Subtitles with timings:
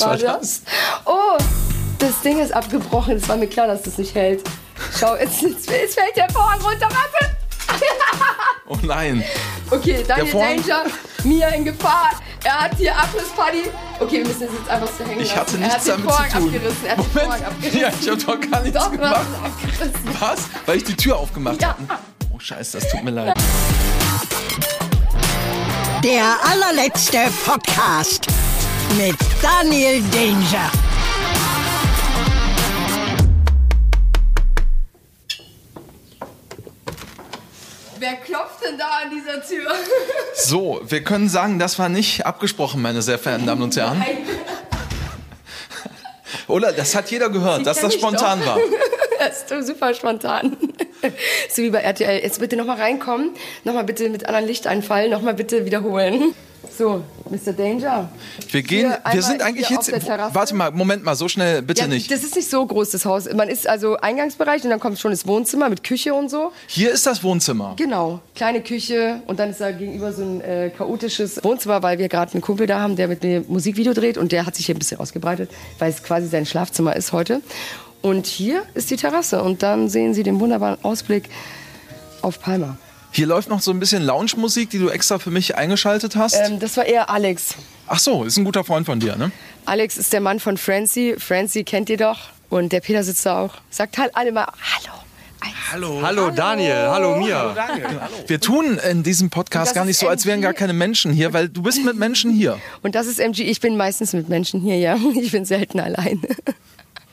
[0.00, 0.62] war das?
[1.04, 1.38] Oh,
[1.98, 3.16] das Ding ist abgebrochen.
[3.16, 4.42] Es war mir klar, dass das nicht hält.
[4.98, 6.88] Schau, jetzt, jetzt, jetzt fällt der Vorhang runter.
[6.88, 7.36] Warte.
[8.66, 9.22] Oh nein.
[9.70, 10.84] Okay, Daniel Danger,
[11.24, 12.12] Mia in Gefahr.
[12.44, 13.64] Er hat hier Abrissparty.
[14.00, 15.40] Okay, wir müssen das jetzt einfach so hängen Ich lassen.
[15.40, 16.44] hatte er nichts hat den damit zu Vorhang tun.
[16.46, 16.86] abgerissen.
[16.86, 17.80] Er hat den Vorhang abgerissen.
[17.80, 19.26] Ja, ich habe doch gar nichts Doch, gemacht.
[19.80, 20.20] es.
[20.20, 20.38] Was?
[20.64, 21.68] Weil ich die Tür aufgemacht Ja.
[21.68, 22.00] habe?
[22.34, 23.34] Oh Scheiße, das tut mir leid.
[26.02, 28.26] Der allerletzte Podcast
[28.96, 30.70] mit Daniel Danger.
[37.98, 39.70] Wer klopft denn da an dieser Tür?
[40.36, 44.04] So, wir können sagen, das war nicht abgesprochen, meine sehr verehrten Damen und Herren.
[46.48, 46.72] Oder?
[46.76, 48.58] Das hat jeder gehört, dass kenn das spontan war.
[49.28, 50.56] Das ist super spontan.
[51.50, 52.22] So wie bei RTL.
[52.22, 53.32] Jetzt bitte nochmal reinkommen.
[53.64, 55.10] Nochmal bitte mit anderen Lichteinfall.
[55.10, 56.34] Nochmal bitte wiederholen.
[56.76, 57.52] So, Mr.
[57.52, 58.08] Danger.
[58.50, 59.92] Wir gehen, wir sind eigentlich jetzt.
[60.32, 62.10] Warte mal, Moment mal, so schnell bitte Ja, nicht.
[62.10, 63.32] Das ist nicht so groß, das Haus.
[63.32, 66.52] Man ist also Eingangsbereich und dann kommt schon das Wohnzimmer mit Küche und so.
[66.66, 67.74] Hier ist das Wohnzimmer.
[67.76, 72.08] Genau, kleine Küche und dann ist da gegenüber so ein äh, chaotisches Wohnzimmer, weil wir
[72.08, 74.74] gerade einen Kumpel da haben, der mit mir Musikvideo dreht und der hat sich hier
[74.74, 77.40] ein bisschen ausgebreitet, weil es quasi sein Schlafzimmer ist heute.
[78.04, 81.30] Und hier ist die Terrasse und dann sehen Sie den wunderbaren Ausblick
[82.20, 82.76] auf Palma.
[83.12, 86.34] Hier läuft noch so ein bisschen Lounge-Musik, die du extra für mich eingeschaltet hast.
[86.34, 87.54] Ähm, das war eher Alex.
[87.86, 89.32] Ach so, ist ein guter Freund von dir, ne?
[89.64, 91.14] Alex ist der Mann von Francie.
[91.18, 92.28] Francie kennt ihr doch.
[92.50, 93.54] Und der Peter sitzt da auch.
[93.70, 94.92] Sagt halt alle mal Hallo.
[95.72, 96.00] Hallo.
[96.02, 97.56] Hallo Daniel, hallo Mia.
[98.26, 101.48] Wir tun in diesem Podcast gar nicht so, als wären gar keine Menschen hier, weil
[101.48, 102.58] du bist mit Menschen hier.
[102.82, 103.44] Und das ist MG.
[103.44, 104.98] Ich bin meistens mit Menschen hier, ja.
[105.14, 106.20] Ich bin selten allein.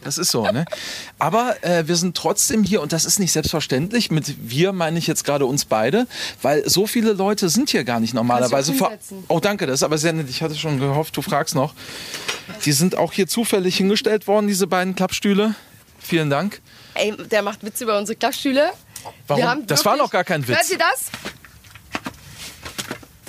[0.03, 0.66] Das ist so, ne?
[1.19, 4.09] Aber äh, wir sind trotzdem hier und das ist nicht selbstverständlich.
[4.11, 6.07] Mit wir meine ich jetzt gerade uns beide,
[6.41, 8.73] weil so viele Leute sind hier gar nicht normalerweise.
[9.27, 10.29] Oh, danke, das ist aber sehr nett.
[10.29, 11.73] Ich hatte schon gehofft, du fragst noch.
[12.66, 15.55] Die sind auch hier zufällig hingestellt worden, diese beiden Klappstühle.
[15.99, 16.61] Vielen Dank.
[16.95, 18.72] Ey, der macht Witze über unsere Klappstühle.
[19.28, 19.67] Warum?
[19.67, 20.57] Das war noch gar kein Witz.
[20.57, 21.11] Hört ihr das?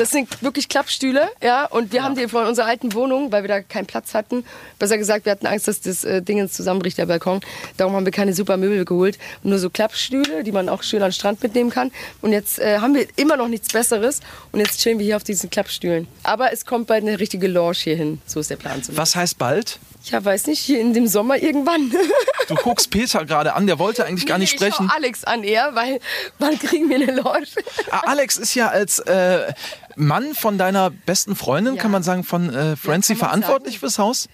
[0.02, 1.64] Das sind wirklich Klappstühle, ja.
[1.66, 4.44] Und wir haben die von unserer alten Wohnung, weil wir da keinen Platz hatten.
[4.80, 7.40] Besser gesagt, wir hatten Angst, dass das äh, Ding ins zusammenbricht, der Balkon.
[7.76, 9.16] Darum haben wir keine super Möbel geholt.
[9.44, 11.92] Nur so Klappstühle, die man auch schön an den Strand mitnehmen kann.
[12.20, 14.18] Und jetzt äh, haben wir immer noch nichts Besseres.
[14.50, 16.08] Und jetzt chillen wir hier auf diesen Klappstühlen.
[16.24, 18.20] Aber es kommt bald eine richtige Lounge hier hin.
[18.26, 18.82] So ist der Plan.
[18.82, 18.98] zumindest.
[18.98, 19.78] Was heißt bald?
[20.04, 21.92] Ja, weiß nicht, hier in dem Sommer irgendwann.
[22.48, 24.88] Du guckst Peter gerade an, der wollte eigentlich gar nicht Nee, Ich sprechen.
[24.90, 26.00] schau Alex an eher, weil
[26.40, 27.46] wann kriegen wir eine Lounge?
[27.90, 29.52] Ah, Alex ist ja als äh,
[29.94, 31.82] Mann von deiner besten Freundin, Ja.
[31.82, 33.80] kann man sagen, von äh, Francie man verantwortlich sagen.
[33.80, 34.28] fürs Haus?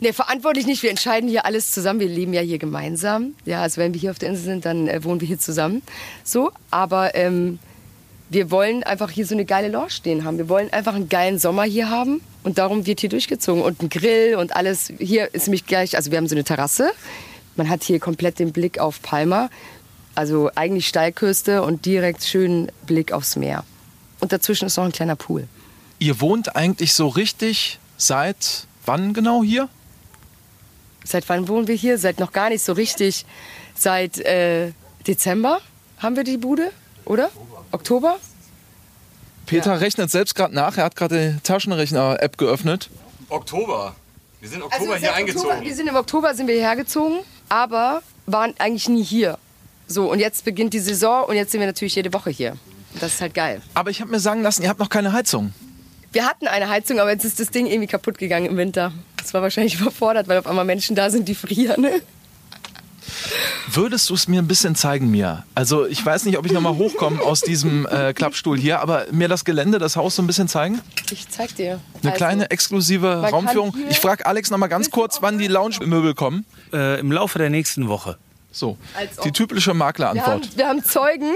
[0.00, 0.82] Nee, verantwortlich nicht.
[0.82, 2.00] Wir entscheiden hier alles zusammen.
[2.00, 3.34] Wir leben ja hier gemeinsam.
[3.44, 5.82] Ja, also wenn wir hier auf der Insel sind, dann äh, wohnen wir hier zusammen.
[6.24, 7.58] So, aber ähm,
[8.30, 10.38] wir wollen einfach hier so eine geile Lounge stehen haben.
[10.38, 12.20] Wir wollen einfach einen geilen Sommer hier haben.
[12.42, 13.62] Und darum wird hier durchgezogen.
[13.62, 14.92] Und ein Grill und alles.
[14.98, 16.90] Hier ist nämlich gleich, also wir haben so eine Terrasse.
[17.56, 19.48] Man hat hier komplett den Blick auf Palma.
[20.14, 23.64] Also eigentlich Steilküste und direkt schönen Blick aufs Meer.
[24.20, 25.48] Und dazwischen ist noch ein kleiner Pool.
[25.98, 29.68] Ihr wohnt eigentlich so richtig seit wann genau hier?
[31.04, 31.98] Seit wann wohnen wir hier?
[31.98, 33.24] Seit noch gar nicht so richtig.
[33.74, 34.72] Seit äh,
[35.06, 35.60] Dezember
[35.98, 36.70] haben wir die Bude,
[37.04, 37.30] oder?
[37.70, 38.18] Oktober?
[39.58, 40.76] Peter rechnet selbst gerade nach.
[40.76, 42.88] Er hat gerade die Taschenrechner-App geöffnet.
[43.28, 43.94] Oktober.
[44.40, 45.46] Wir sind Also Oktober hier seit eingezogen.
[45.50, 47.18] Oktober, wir sind im Oktober sind wir hierher gezogen,
[47.48, 49.38] aber waren eigentlich nie hier.
[49.86, 52.56] So, und jetzt beginnt die Saison und jetzt sind wir natürlich jede Woche hier.
[53.00, 53.62] Das ist halt geil.
[53.74, 55.52] Aber ich habe mir sagen lassen, ihr habt noch keine Heizung.
[56.12, 58.92] Wir hatten eine Heizung, aber jetzt ist das Ding irgendwie kaputt gegangen im Winter.
[59.16, 61.86] Das war wahrscheinlich überfordert, weil auf einmal Menschen da sind, die frieren.
[63.68, 65.44] Würdest du es mir ein bisschen zeigen, Mia?
[65.54, 69.28] Also ich weiß nicht, ob ich nochmal hochkomme aus diesem äh, Klappstuhl hier, aber mir
[69.28, 70.80] das Gelände, das Haus so ein bisschen zeigen?
[71.10, 71.80] Ich zeig dir.
[72.02, 73.74] Eine Also, kleine exklusive Raumführung.
[73.88, 76.44] Ich frage Alex nochmal ganz kurz, wann die Lounge-Möbel kommen.
[76.72, 78.18] Äh, Im Laufe der nächsten Woche.
[78.50, 78.76] So,
[79.24, 80.56] die typische Wir haben, Maklerantwort.
[80.56, 81.32] wir haben Zeugen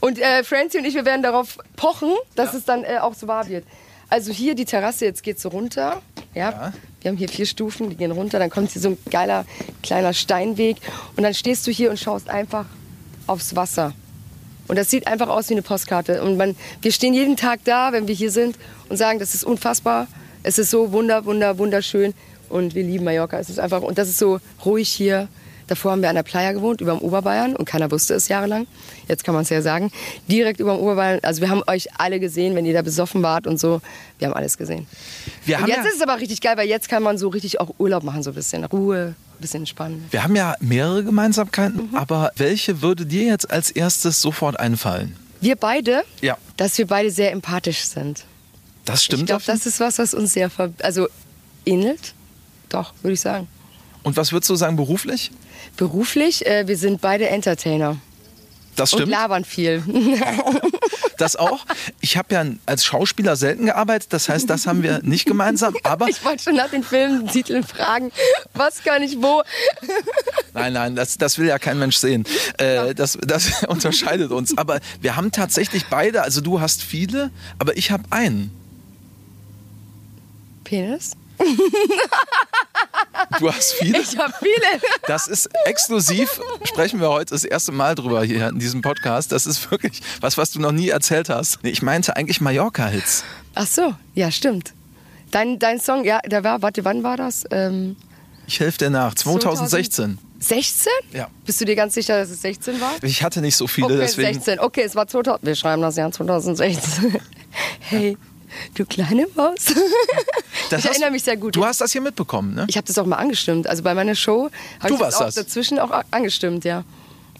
[0.00, 3.26] und äh, Francie und ich, wir werden darauf pochen, dass es dann äh, auch so
[3.26, 3.64] wahr wird.
[4.08, 6.02] Also hier die Terrasse, jetzt geht so runter.
[6.34, 6.72] Ja.
[7.00, 8.38] Wir haben hier vier Stufen, die gehen runter.
[8.38, 9.44] Dann kommt hier so ein geiler
[9.82, 10.76] kleiner Steinweg.
[11.16, 12.66] Und dann stehst du hier und schaust einfach
[13.26, 13.92] aufs Wasser.
[14.68, 16.22] Und das sieht einfach aus wie eine Postkarte.
[16.22, 18.56] Und man, wir stehen jeden Tag da, wenn wir hier sind
[18.88, 20.06] und sagen, das ist unfassbar.
[20.42, 22.14] Es ist so wunder, wunder, wunderschön.
[22.48, 23.38] Und wir lieben Mallorca.
[23.38, 25.28] Es ist einfach, und das ist so ruhig hier.
[25.66, 27.56] Davor haben wir an der Playa gewohnt, über dem Oberbayern.
[27.56, 28.66] Und keiner wusste es jahrelang.
[29.08, 29.90] Jetzt kann man es ja sagen.
[30.28, 31.20] Direkt über dem Oberbayern.
[31.22, 33.80] Also wir haben euch alle gesehen, wenn ihr da besoffen wart und so.
[34.18, 34.86] Wir haben alles gesehen.
[35.44, 37.60] Wir haben, jetzt ja, ist es aber richtig geil, weil jetzt kann man so richtig
[37.60, 40.04] auch Urlaub machen, so ein bisschen Ruhe, ein bisschen entspannen.
[40.10, 41.96] wir haben ja mehrere Gemeinsamkeiten, Mhm.
[41.96, 45.16] aber welche würde dir jetzt als erstes sofort einfallen?
[45.40, 46.36] Wir beide, Ja.
[46.56, 48.24] dass wir beide sehr empathisch sind.
[48.84, 50.50] Das stimmt Ich glaube, das ist was, was uns sehr
[50.82, 51.08] also
[51.66, 52.14] ähnelt.
[52.68, 53.48] Doch, würde ich sagen.
[54.02, 55.30] Und was würdest du sagen beruflich?
[55.76, 57.96] Beruflich, äh, wir sind beide Entertainer.
[58.76, 59.12] Das Und stimmt.
[59.12, 59.82] labern viel.
[61.18, 61.64] Das auch.
[62.00, 65.76] Ich habe ja als Schauspieler selten gearbeitet, das heißt, das haben wir nicht gemeinsam.
[65.84, 68.10] Aber Ich wollte schon nach den Filmtiteln fragen,
[68.54, 69.42] was kann ich wo?
[70.52, 72.24] nein, nein, das, das will ja kein Mensch sehen.
[72.58, 74.58] Äh, das, das unterscheidet uns.
[74.58, 77.30] Aber wir haben tatsächlich beide, also du hast viele,
[77.60, 78.50] aber ich habe einen.
[80.64, 81.12] Penis?
[83.38, 84.00] Du hast viele.
[84.00, 84.80] Ich habe viele.
[85.06, 89.32] Das ist exklusiv, sprechen wir heute das erste Mal drüber hier in diesem Podcast.
[89.32, 91.58] Das ist wirklich was, was du noch nie erzählt hast.
[91.62, 93.24] Ich meinte eigentlich Mallorca-Hits.
[93.54, 94.72] Ach so, ja, stimmt.
[95.30, 97.44] Dein, dein Song, ja, der war, warte, wann war das?
[97.50, 97.96] Ähm,
[98.46, 99.14] Ich helfe dir nach.
[99.14, 100.18] 2016.
[100.40, 100.90] 16?
[101.12, 101.28] Ja.
[101.46, 102.92] Bist du dir ganz sicher, dass es 16 war?
[103.02, 104.34] Ich hatte nicht so viele, Okay, deswegen.
[104.34, 104.58] 16.
[104.58, 105.44] Okay, es war 2000.
[105.46, 107.18] Wir schreiben das Jahr 2016.
[107.80, 108.16] Hey,
[108.74, 109.66] du kleine Maus.
[110.72, 111.54] Das ich hast- erinnere mich sehr gut.
[111.56, 112.66] Du hast das hier mitbekommen, ne?
[112.68, 113.66] Ich habe das auch mal angestimmt.
[113.66, 115.34] Also bei meiner Show habe Du ich warst das auch das?
[115.36, 116.84] dazwischen auch angestimmt, ja.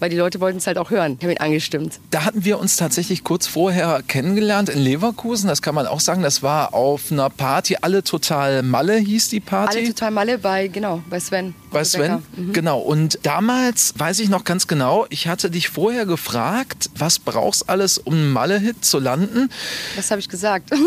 [0.02, 1.14] Weil die Leute wollten es halt auch hören.
[1.20, 2.00] Ich habe ihn angestimmt.
[2.10, 5.46] Da hatten wir uns tatsächlich kurz vorher kennengelernt in Leverkusen.
[5.46, 6.22] Das kann man auch sagen.
[6.22, 7.76] Das war auf einer Party.
[7.82, 9.78] Alle total Malle hieß die Party.
[9.78, 11.54] Alle total Malle bei, genau, bei Sven.
[11.70, 12.20] bei Sven.
[12.36, 12.52] Mhm.
[12.52, 12.80] Genau.
[12.80, 17.96] Und damals weiß ich noch ganz genau, ich hatte dich vorher gefragt, was brauchst alles,
[17.98, 19.50] um einen Malle-Hit zu landen?
[19.94, 20.70] Was habe ich gesagt?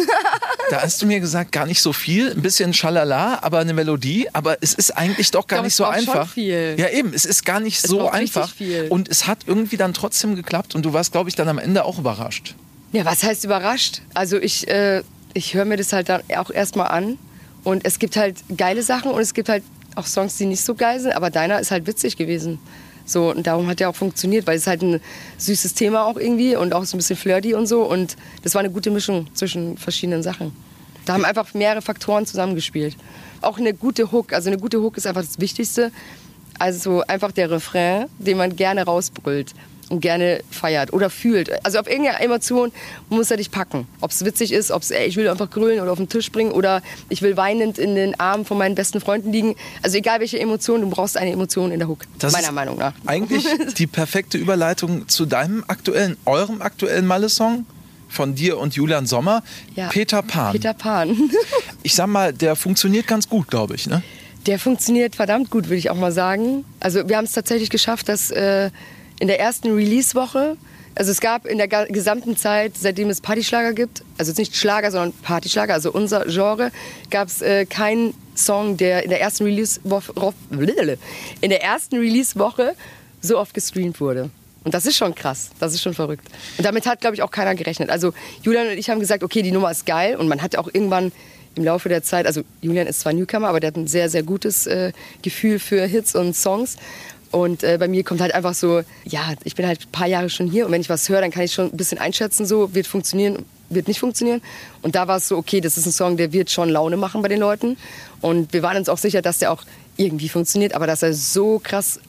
[0.71, 4.27] Da hast du mir gesagt, gar nicht so viel, ein bisschen Schalala, aber eine Melodie.
[4.33, 6.33] Aber es ist eigentlich doch gar Doch, nicht so braucht schon einfach.
[6.33, 6.73] viel.
[6.79, 8.51] Ja, eben, es ist gar nicht Es so einfach.
[8.51, 8.87] viel.
[8.89, 11.85] Und es hat irgendwie dann trotzdem geklappt und du warst, glaube ich, dann am Ende
[11.85, 12.55] auch überrascht.
[12.91, 14.01] Ja, was heißt überrascht?
[14.13, 15.03] Also ich, äh,
[15.33, 17.17] ich höre mir das halt dann auch erstmal an.
[17.63, 19.63] Und es gibt halt geile Sachen und es gibt halt
[19.95, 21.13] auch Songs, die nicht so geil sind.
[21.13, 22.59] Aber deiner ist halt witzig gewesen.
[23.05, 24.99] So, und darum hat der auch funktioniert, weil es halt ein
[25.37, 27.83] süßes Thema auch irgendwie und auch so ein bisschen flirty und so.
[27.83, 30.55] Und das war eine gute Mischung zwischen verschiedenen Sachen.
[31.05, 32.95] Da haben einfach mehrere Faktoren zusammengespielt.
[33.41, 34.33] Auch eine gute Hook.
[34.33, 35.91] Also eine gute Hook ist einfach das Wichtigste.
[36.59, 39.53] Also einfach der Refrain, den man gerne rausbrüllt
[39.89, 41.63] und gerne feiert oder fühlt.
[41.63, 42.71] Also auf irgendeine Emotion
[43.09, 43.87] muss er dich packen.
[44.01, 46.51] Ob es witzig ist, ob es, ich will einfach grölen oder auf den Tisch springen
[46.51, 49.55] oder ich will weinend in den Armen von meinen besten Freunden liegen.
[49.83, 51.99] Also egal welche Emotion, du brauchst eine Emotion in der Hook.
[52.17, 52.93] Das meiner ist Meinung nach.
[53.05, 53.45] Eigentlich
[53.77, 57.67] die perfekte Überleitung zu deinem aktuellen, eurem aktuellen Malle-Song
[58.09, 59.43] von dir und Julian Sommer,
[59.75, 59.89] Ja.
[59.89, 60.53] Peter Pan.
[60.53, 61.15] Peter Pan.
[61.83, 63.85] Ich sag mal, der funktioniert ganz gut, glaube ich.
[63.85, 64.01] Ne?
[64.45, 66.65] Der funktioniert verdammt gut, würde ich auch mal sagen.
[66.79, 68.69] Also wir haben es tatsächlich geschafft, dass äh,
[69.19, 70.57] in der ersten Release-Woche,
[70.93, 74.91] also es gab in der gesamten Zeit, seitdem es Partyschlager gibt, also jetzt nicht Schlager,
[74.91, 76.71] sondern Partyschlager, also unser Genre,
[77.09, 80.33] gab es äh, keinen Song, der in der ersten Release-Woche
[81.41, 82.75] in der ersten Release-Woche
[83.21, 84.29] so oft gestreamt wurde.
[84.63, 86.27] Und das ist schon krass, das ist schon verrückt.
[86.57, 87.89] Und damit hat, glaube ich, auch keiner gerechnet.
[87.89, 88.13] Also
[88.43, 91.11] Julian und ich haben gesagt, okay, die Nummer ist geil und man hat auch irgendwann
[91.55, 94.23] im Laufe der Zeit, also Julian ist zwar Newcomer, aber der hat ein sehr, sehr
[94.23, 94.91] gutes äh,
[95.21, 96.77] Gefühl für Hits und Songs.
[97.31, 100.29] Und äh, bei mir kommt halt einfach so, ja, ich bin halt ein paar Jahre
[100.29, 102.73] schon hier und wenn ich was höre, dann kann ich schon ein bisschen einschätzen, so
[102.73, 104.41] wird funktionieren, wird nicht funktionieren.
[104.81, 107.21] Und da war es so, okay, das ist ein Song, der wird schon Laune machen
[107.21, 107.77] bei den Leuten.
[108.21, 109.63] Und wir waren uns auch sicher, dass der auch
[109.97, 111.99] irgendwie funktioniert, aber dass er so krass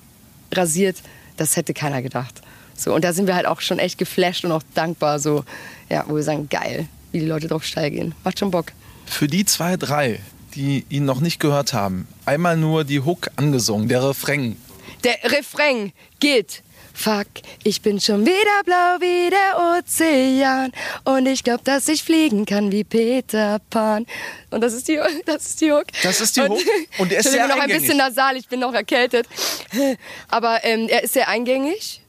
[0.52, 0.96] rasiert,
[1.36, 2.40] das hätte keiner gedacht.
[2.76, 5.44] So, und da sind wir halt auch schon echt geflasht und auch dankbar, so,
[5.88, 8.14] ja, wo wir sagen, geil, wie die Leute drauf steil gehen.
[8.22, 8.66] Macht schon Bock.
[9.06, 10.20] Für die zwei, drei,
[10.54, 14.56] die ihn noch nicht gehört haben, einmal nur die Hook angesungen, der Refrain.
[15.04, 16.62] Der Refrain geht.
[16.92, 17.26] Fuck,
[17.62, 20.72] ich bin schon wieder blau wie der Ozean.
[21.04, 24.06] Und ich glaub, dass ich fliegen kann wie Peter Pan.
[24.50, 25.84] Und das ist die, das ist die Hook.
[26.02, 26.58] Das ist die Hook.
[26.98, 29.28] Und er ist sehr noch ein bisschen nasal, ich bin noch erkältet.
[30.28, 32.00] Aber ähm, er ist sehr eingängig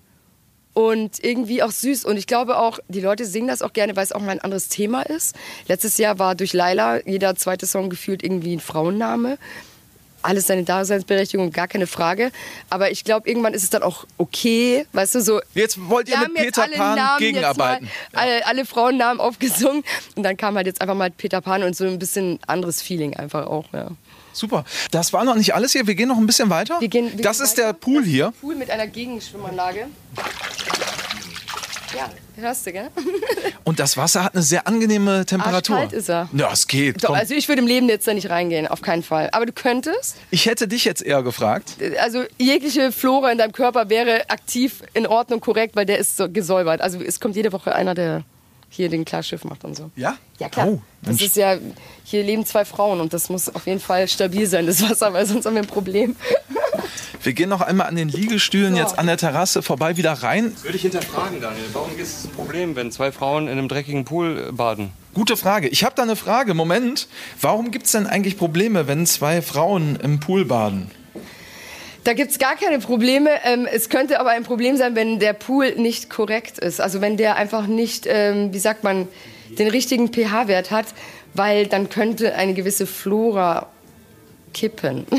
[0.78, 2.06] und irgendwie auch süß.
[2.06, 4.42] Und ich glaube auch, die Leute singen das auch gerne, weil es auch mal ein
[4.42, 5.36] anderes Thema ist.
[5.68, 9.40] Letztes Jahr war durch Laila jeder zweite Song gefühlt irgendwie ein Frauenname.
[10.22, 12.32] Alles seine Daseinsberechtigung, gar keine Frage.
[12.70, 15.42] Aber ich glaube, irgendwann ist es dann auch okay, weißt du, so.
[15.56, 17.90] Jetzt wollt ihr mit Peter alle Pan Namen gegenarbeiten.
[18.14, 19.84] Mal, alle, alle Frauennamen aufgesungen.
[20.16, 23.16] Und dann kam halt jetzt einfach mal Peter Pan und so ein bisschen anderes Feeling
[23.16, 23.90] einfach auch, ja.
[24.38, 24.66] Super.
[24.92, 25.88] Das war noch nicht alles hier.
[25.88, 26.80] Wir gehen noch ein bisschen weiter.
[26.80, 27.68] Wir gehen, wir das gehen ist weiter.
[27.68, 28.28] der Pool Das ist hier.
[28.28, 29.88] ein Pool mit einer Gegenschwimmanlage.
[31.98, 32.90] Ja, hörst du, gell?
[33.64, 35.78] Und das Wasser hat eine sehr angenehme Temperatur.
[35.78, 36.30] Arschkalt ist er.
[36.32, 37.04] Ja, es geht.
[37.04, 39.30] Doch, also ich würde im Leben jetzt da nicht reingehen, auf keinen Fall.
[39.32, 40.16] Aber du könntest.
[40.30, 41.78] Ich hätte dich jetzt eher gefragt.
[42.00, 46.30] Also jegliche Flora in deinem Körper wäre aktiv in Ordnung, korrekt, weil der ist so
[46.30, 46.82] gesäubert.
[46.82, 48.24] Also es kommt jede Woche einer, der
[48.70, 49.92] hier den Klarschiff macht und so.
[49.96, 50.18] Ja?
[50.40, 50.68] Ja klar.
[50.68, 51.58] Oh, das ist ja,
[52.04, 55.26] hier leben zwei Frauen und das muss auf jeden Fall stabil sein, das Wasser, weil
[55.26, 56.16] sonst haben wir ein Problem.
[57.24, 60.56] Wir gehen noch einmal an den Liegestühlen jetzt an der Terrasse vorbei wieder rein.
[60.62, 61.66] Würde ich hinterfragen, Daniel.
[61.74, 64.92] Warum ist es ein Problem, wenn zwei Frauen in einem dreckigen Pool äh, baden?
[65.14, 65.68] Gute Frage.
[65.68, 66.54] Ich habe da eine Frage.
[66.54, 67.08] Moment.
[67.42, 70.92] Warum gibt es denn eigentlich Probleme, wenn zwei Frauen im Pool baden?
[72.08, 73.32] Da gibt's gar keine Probleme.
[73.44, 76.80] Ähm, es könnte aber ein Problem sein, wenn der Pool nicht korrekt ist.
[76.80, 79.10] Also wenn der einfach nicht, ähm, wie sagt man,
[79.50, 80.86] den richtigen pH-Wert hat,
[81.34, 83.68] weil dann könnte eine gewisse Flora
[84.54, 85.06] kippen.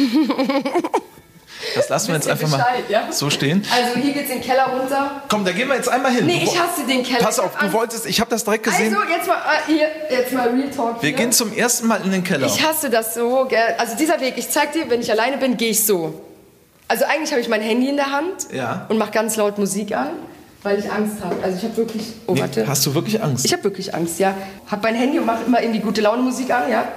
[1.75, 3.11] Das lassen wir jetzt einfach mal Bescheid, ja?
[3.11, 3.67] so stehen.
[3.75, 5.23] Also hier geht's in den Keller runter.
[5.29, 6.25] Komm, da gehen wir jetzt einmal hin.
[6.25, 7.19] Nee, ich hasse den Keller.
[7.19, 8.97] Pass auf, du wolltest, ich habe das direkt gesehen.
[8.97, 11.03] Also jetzt mal, äh, hier, jetzt mal Real Talk.
[11.03, 11.19] wir hier.
[11.19, 12.47] gehen zum ersten Mal in den Keller.
[12.47, 13.45] Ich hasse das so.
[13.47, 13.75] Gell?
[13.77, 16.15] Also dieser Weg, ich zeig dir, wenn ich alleine bin, gehe ich so.
[16.89, 18.87] Also eigentlich habe ich mein Handy in der Hand Ja.
[18.89, 20.09] und mache ganz laut Musik an,
[20.63, 21.37] weil ich Angst habe.
[21.43, 23.45] Also ich habe wirklich, oh Nee, warte, hast du wirklich Angst?
[23.45, 24.35] ich habe wirklich Angst, ja.
[24.67, 26.89] Habe mein Handy und mache immer irgendwie gute Laune Musik an, ja.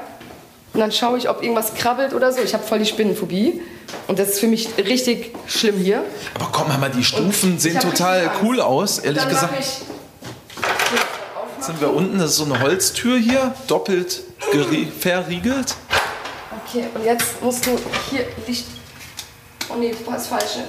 [0.74, 2.41] Und dann schaue ich, ob irgendwas krabbelt oder so.
[2.41, 3.62] Ich habe voll die Spinnenphobie
[4.07, 6.01] und das ist für mich richtig schlimm hier.
[6.36, 9.53] Aber komm mal, die Stufen sehen total cool aus, ehrlich dann gesagt.
[9.60, 9.81] ich
[11.57, 14.21] Jetzt sind wir unten, das ist so eine Holztür hier, doppelt
[15.00, 15.75] verriegelt.
[16.65, 17.71] Okay, und jetzt musst du
[18.10, 18.65] hier Licht.
[19.73, 20.63] Oh nee, das war das Falsche.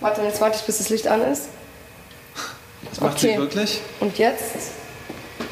[0.00, 1.44] Warte, jetzt warte ich, bis das Licht an ist.
[2.90, 3.32] Das macht Okay.
[3.34, 3.80] sie wirklich.
[4.00, 4.42] Und jetzt,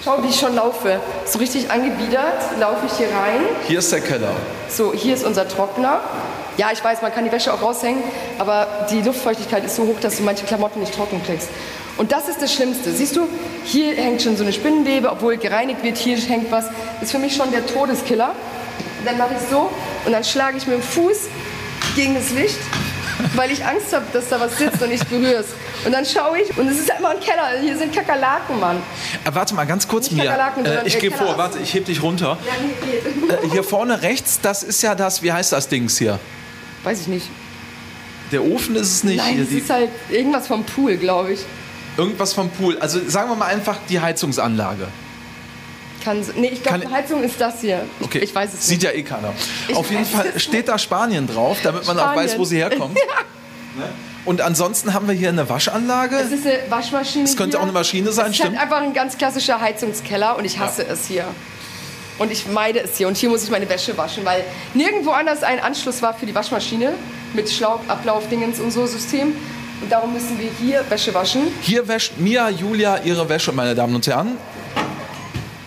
[0.05, 1.01] schau, wie ich schon laufe.
[1.25, 3.41] So richtig angebiedert laufe ich hier rein.
[3.67, 4.33] Hier ist der Keller.
[4.69, 6.01] So, hier ist unser Trockner.
[6.57, 8.03] Ja, ich weiß, man kann die Wäsche auch raushängen,
[8.39, 11.49] aber die Luftfeuchtigkeit ist so hoch, dass du manche Klamotten nicht trocken kriegst.
[11.97, 12.93] Und das ist das Schlimmste.
[12.93, 13.29] Siehst du,
[13.65, 16.67] hier hängt schon so eine Spinnenwebe, obwohl gereinigt wird, hier hängt was.
[17.01, 18.31] Ist für mich schon der Todeskiller.
[18.99, 19.71] Und dann mache ich so
[20.05, 21.29] und dann schlage ich mit dem Fuß
[21.97, 22.59] gegen das Licht,
[23.35, 25.47] weil ich Angst habe, dass da was sitzt und ich berühr's.
[25.85, 27.61] Und dann schaue ich und es ist einfach ein Keller.
[27.61, 28.77] Hier sind Kakerlaken, Mann.
[29.25, 30.53] Äh, warte mal, ganz kurz, Nicht Mia.
[30.65, 32.39] Äh, ich gehe vor, warte, ich heb dich runter.
[32.47, 33.47] Ja, nee.
[33.47, 36.19] Äh, hier vorne rechts, das ist ja das, wie heißt das Dings hier?
[36.85, 37.27] Weiß ich nicht.
[38.33, 39.17] Der Ofen ist es nicht.
[39.17, 41.41] Nein, hier, das die, ist halt irgendwas vom Pool, glaube ich.
[41.97, 42.79] irgendwas vom Pool.
[42.79, 44.87] Also sagen wir mal einfach die Heizungsanlage.
[46.05, 47.83] Kann, nee, ich glaube, Heizung ist das hier.
[48.01, 48.19] Ich, Okay.
[48.21, 48.93] ich weiß es Sieht nicht.
[48.93, 49.33] ja eh keiner.
[49.69, 52.25] Ich Auf jeden Fall es steht da Spanien drauf, damit man auch Spanien.
[52.31, 52.97] weiß, wo sie herkommt.
[53.79, 53.85] Ne?
[54.25, 56.17] Und ansonsten haben wir hier eine Waschanlage.
[56.17, 57.23] Es ist eine Waschmaschine.
[57.25, 57.61] Es könnte hier.
[57.61, 58.59] auch eine Maschine sein, es ist stimmt.
[58.59, 61.25] halt einfach ein ganz klassischer Heizungskeller und ich hasse es hier.
[62.19, 63.07] Und ich meide es hier.
[63.07, 64.43] Und hier muss ich meine Wäsche waschen, weil
[64.75, 66.95] nirgendwo anders ein Anschluss war für die Waschmaschine
[67.33, 69.35] mit Schlauchablaufdingens und so System.
[69.83, 71.43] Und darum müssen wir hier Wäsche waschen.
[71.63, 74.37] Hier wäscht Mia Julia ihre Wäsche, meine Damen und Herren.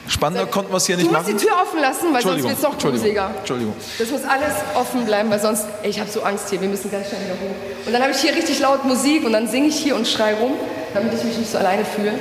[0.07, 1.45] Spannender konnten wir es hier Du nicht musst die machen.
[1.45, 3.31] Tür offen lassen, weil sonst wird es noch gruseliger.
[3.39, 3.73] Entschuldigung.
[3.97, 6.91] Das muss alles offen bleiben, weil sonst, ey, ich habe so Angst hier, wir müssen
[6.91, 7.85] ganz schnell wieder hoch.
[7.85, 10.33] Und dann habe ich hier richtig laut Musik und dann singe ich hier und schrei
[10.35, 10.53] rum,
[10.93, 12.11] damit ich mich nicht so alleine fühle.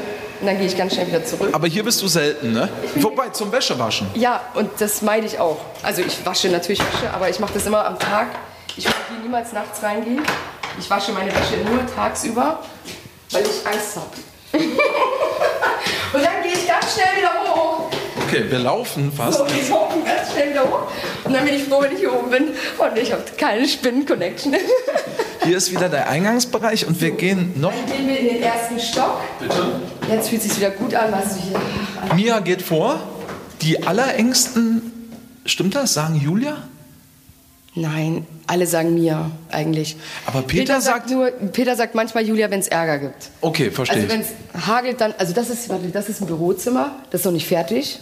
[0.40, 1.50] Und dann gehe ich ganz schnell wieder zurück.
[1.52, 2.68] Aber hier bist du selten, ne?
[2.96, 4.08] Wobei, zum Wäschewaschen.
[4.14, 5.58] Ja, und das meide ich auch.
[5.84, 8.28] Also ich wasche natürlich Wäsche, aber ich mache das immer am Tag.
[8.76, 10.20] Ich würde hier niemals nachts reingehen.
[10.80, 12.60] Ich wasche meine Wäsche nur tagsüber,
[13.30, 14.08] weil ich Angst habe.
[16.12, 17.51] und dann gehe ich ganz schnell wieder hoch.
[18.32, 19.38] Okay, wir laufen fast.
[19.38, 20.86] So, ich laufe ganz schnell wieder hoch.
[21.24, 22.44] Und dann bin ich froh, wenn ich hier oben bin.
[22.48, 24.54] Und ich habe keine Spinnen-Connection.
[25.44, 27.72] Hier ist wieder der Eingangsbereich und wir gehen noch.
[27.72, 29.20] Dann gehen wir in den ersten Stock.
[29.40, 29.80] Bitte.
[30.08, 31.60] Jetzt fühlt es sich wieder gut an, was du hier.
[32.08, 33.00] Ach, Mia geht vor.
[33.60, 35.10] Die allerengsten,
[35.44, 35.94] stimmt das?
[35.94, 36.58] Sagen Julia?
[37.74, 39.96] Nein, alle sagen mir eigentlich.
[40.26, 43.30] Aber Peter sagt- nur, Peter sagt manchmal Julia, wenn es Ärger gibt.
[43.40, 44.26] Okay, verstehe Also wenn ich.
[44.54, 47.48] es hagelt, dann, also das ist, warte, das ist ein Bürozimmer, das ist noch nicht
[47.48, 47.98] fertig.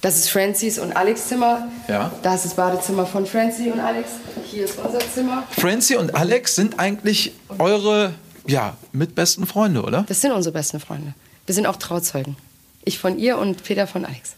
[0.00, 1.68] Das ist Francis und Alex Zimmer.
[1.86, 2.10] Ja.
[2.22, 4.08] Da ist das Badezimmer von Francie und Alex.
[4.50, 5.46] Hier ist unser Zimmer.
[5.50, 8.14] Francie und Alex sind eigentlich eure,
[8.46, 10.04] ja, mitbesten Freunde, oder?
[10.08, 11.12] Das sind unsere besten Freunde.
[11.44, 12.36] Wir sind auch Trauzeugen.
[12.84, 14.36] Ich von ihr und Peter von Alex.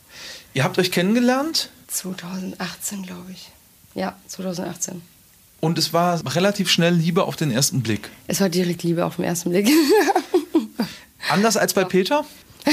[0.54, 3.50] Ihr habt euch kennengelernt 2018, glaube ich.
[3.94, 5.00] Ja, 2018.
[5.60, 8.10] und es war relativ schnell Liebe auf den ersten Blick.
[8.26, 9.68] Es war direkt Liebe auf den ersten Blick.
[11.30, 12.24] Anders als bei Peter?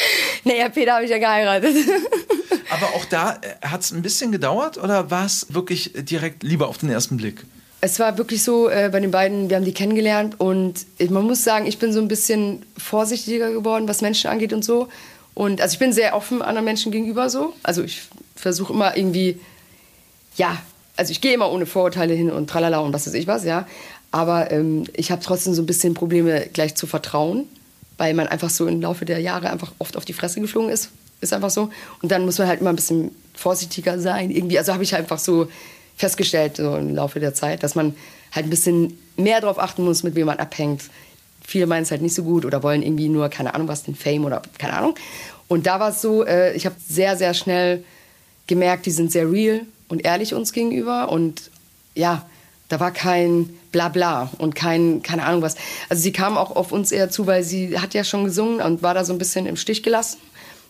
[0.44, 1.74] naja, Peter habe ich ja geheiratet.
[2.70, 6.78] Aber auch da hat es ein bisschen gedauert oder war es wirklich direkt Liebe auf
[6.78, 7.44] den ersten Blick?
[7.80, 11.42] Es war wirklich so äh, bei den beiden, wir haben die kennengelernt und man muss
[11.42, 14.88] sagen, ich bin so ein bisschen vorsichtiger geworden, was Menschen angeht und so.
[15.34, 17.54] Und also ich bin sehr offen anderen Menschen gegenüber so.
[17.62, 18.02] Also ich
[18.36, 19.40] versuche immer irgendwie,
[20.36, 20.58] ja,
[20.96, 23.66] also ich gehe immer ohne Vorurteile hin und tralala und was weiß ich was, ja.
[24.10, 27.48] Aber ähm, ich habe trotzdem so ein bisschen Probleme gleich zu vertrauen,
[28.02, 30.90] weil man einfach so im Laufe der Jahre einfach oft auf die Fresse geflogen ist.
[31.20, 31.70] Ist einfach so.
[32.02, 34.32] Und dann muss man halt immer ein bisschen vorsichtiger sein.
[34.32, 35.46] Irgendwie, also habe ich einfach so
[35.96, 37.94] festgestellt so im Laufe der Zeit, dass man
[38.32, 40.82] halt ein bisschen mehr darauf achten muss, mit wem man abhängt.
[41.46, 43.94] Viele meinen es halt nicht so gut oder wollen irgendwie nur, keine Ahnung was, den
[43.94, 44.96] Fame oder keine Ahnung.
[45.46, 47.84] Und da war es so, äh, ich habe sehr, sehr schnell
[48.48, 51.52] gemerkt, die sind sehr real und ehrlich uns gegenüber und
[51.94, 52.26] ja,
[52.72, 55.56] da war kein Blabla und kein, keine Ahnung was.
[55.90, 58.82] Also sie kam auch auf uns eher zu, weil sie hat ja schon gesungen und
[58.82, 60.16] war da so ein bisschen im Stich gelassen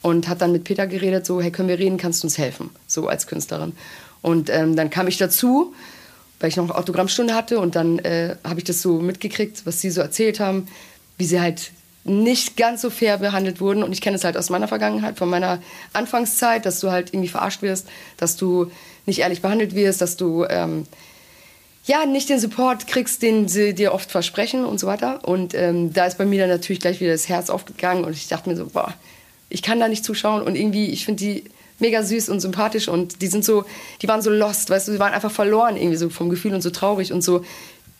[0.02, 2.70] und hat dann mit Peter geredet, so, hey, können wir reden, kannst du uns helfen,
[2.88, 3.72] so als Künstlerin.
[4.20, 5.74] Und ähm, dann kam ich dazu,
[6.40, 9.80] weil ich noch eine Autogrammstunde hatte und dann äh, habe ich das so mitgekriegt, was
[9.80, 10.66] sie so erzählt haben,
[11.18, 11.70] wie sie halt
[12.02, 13.84] nicht ganz so fair behandelt wurden.
[13.84, 17.28] Und ich kenne es halt aus meiner Vergangenheit, von meiner Anfangszeit, dass du halt irgendwie
[17.28, 18.72] verarscht wirst, dass du
[19.06, 20.84] nicht ehrlich behandelt wirst, dass du ähm,
[21.84, 25.26] ja nicht den Support kriegst, den sie dir oft versprechen und so weiter.
[25.26, 28.28] Und ähm, da ist bei mir dann natürlich gleich wieder das Herz aufgegangen und ich
[28.28, 28.94] dachte mir so, boah,
[29.48, 31.44] ich kann da nicht zuschauen und irgendwie, ich finde die
[31.78, 33.64] mega süß und sympathisch und die sind so,
[34.00, 36.62] die waren so lost, weißt du, die waren einfach verloren irgendwie so vom Gefühl und
[36.62, 37.44] so traurig und so,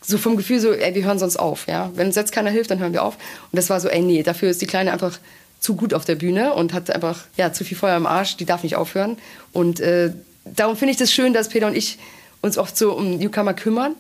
[0.01, 1.91] so vom Gefühl so, ey, wir hören sonst auf, ja.
[1.95, 3.17] Wenn uns jetzt keiner hilft, dann hören wir auf.
[3.17, 5.19] Und das war so, ey, nee, dafür ist die Kleine einfach
[5.61, 8.45] zu gut auf der Bühne und hat einfach, ja, zu viel Feuer im Arsch, die
[8.45, 9.17] darf nicht aufhören.
[9.53, 10.13] Und äh,
[10.45, 11.99] darum finde ich das schön, dass Peter und ich
[12.43, 13.95] uns oft so um Newcomer kümmern,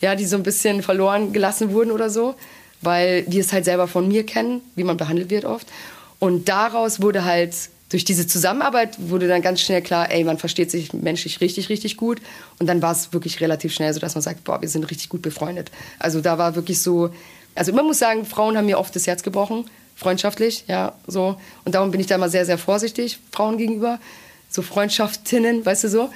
[0.00, 2.34] ja, die so ein bisschen verloren gelassen wurden oder so,
[2.82, 5.66] weil die es halt selber von mir kennen, wie man behandelt wird oft.
[6.18, 7.54] Und daraus wurde halt
[7.90, 11.96] durch diese Zusammenarbeit wurde dann ganz schnell klar, ey, man versteht sich menschlich richtig, richtig
[11.96, 12.20] gut.
[12.58, 15.08] Und dann war es wirklich relativ schnell so, dass man sagt, boah, wir sind richtig
[15.08, 15.70] gut befreundet.
[15.98, 17.10] Also da war wirklich so,
[17.54, 19.64] also man muss sagen, Frauen haben mir oft das Herz gebrochen,
[19.96, 21.40] freundschaftlich, ja, so.
[21.64, 23.98] Und darum bin ich da immer sehr, sehr vorsichtig Frauen gegenüber,
[24.50, 26.10] so Freundschaftinnen, weißt du so.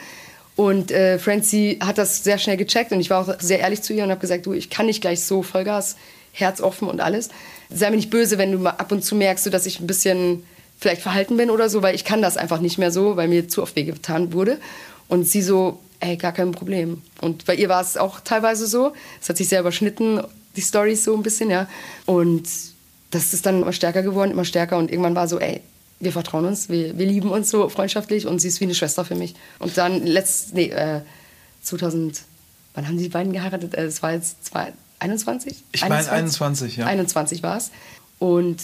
[0.55, 3.95] Und äh, Francie hat das sehr schnell gecheckt und ich war auch sehr ehrlich zu
[3.95, 5.97] ihr und habe gesagt, du, ich kann nicht gleich so Vollgas,
[6.33, 7.31] Herz offen und alles.
[7.71, 10.45] Sei mir nicht böse, wenn du mal ab und zu merkst, dass ich ein bisschen
[10.79, 13.49] vielleicht verhalten bin oder so, weil ich kann das einfach nicht mehr so, weil mir
[13.49, 14.59] zu oft wehgetan wurde.
[15.09, 17.03] Und sie so, ey, gar kein Problem.
[17.21, 18.93] Und bei ihr war es auch teilweise so.
[19.21, 20.21] Es hat sich sehr überschnitten,
[20.57, 21.69] die Stories so ein bisschen, ja.
[22.07, 22.49] Und
[23.11, 24.79] das ist dann immer stärker geworden, immer stärker.
[24.79, 25.61] Und irgendwann war so, ey,
[26.03, 29.05] wir vertrauen uns, wir, wir lieben uns so freundschaftlich und sie ist wie eine Schwester
[29.05, 29.35] für mich.
[29.61, 31.03] Und dann letzt, nee, äh,
[31.63, 32.23] 2000,
[32.75, 33.75] wann haben die beiden geheiratet?
[33.75, 34.51] Es äh, war jetzt
[34.99, 35.63] 21?
[35.71, 36.87] Ich meine 21, ja.
[36.87, 37.71] 21 war es.
[38.19, 38.61] Und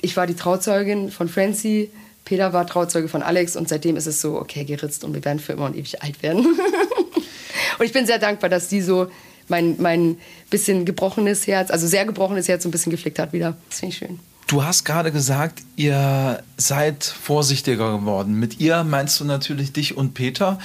[0.00, 1.90] ich war die Trauzeugin von Francie,
[2.24, 5.38] Peter war Trauzeuge von Alex und seitdem ist es so, okay, geritzt und wir werden
[5.38, 6.44] für immer und ewig alt werden.
[7.78, 9.08] und ich bin sehr dankbar, dass die so
[9.46, 10.18] mein, mein
[10.50, 13.56] bisschen gebrochenes Herz, also sehr gebrochenes Herz, so ein bisschen geflickt hat wieder.
[13.68, 14.31] Das finde ich schön.
[14.52, 18.34] Du hast gerade gesagt, ihr seid vorsichtiger geworden.
[18.38, 20.58] Mit ihr meinst du natürlich dich und Peter.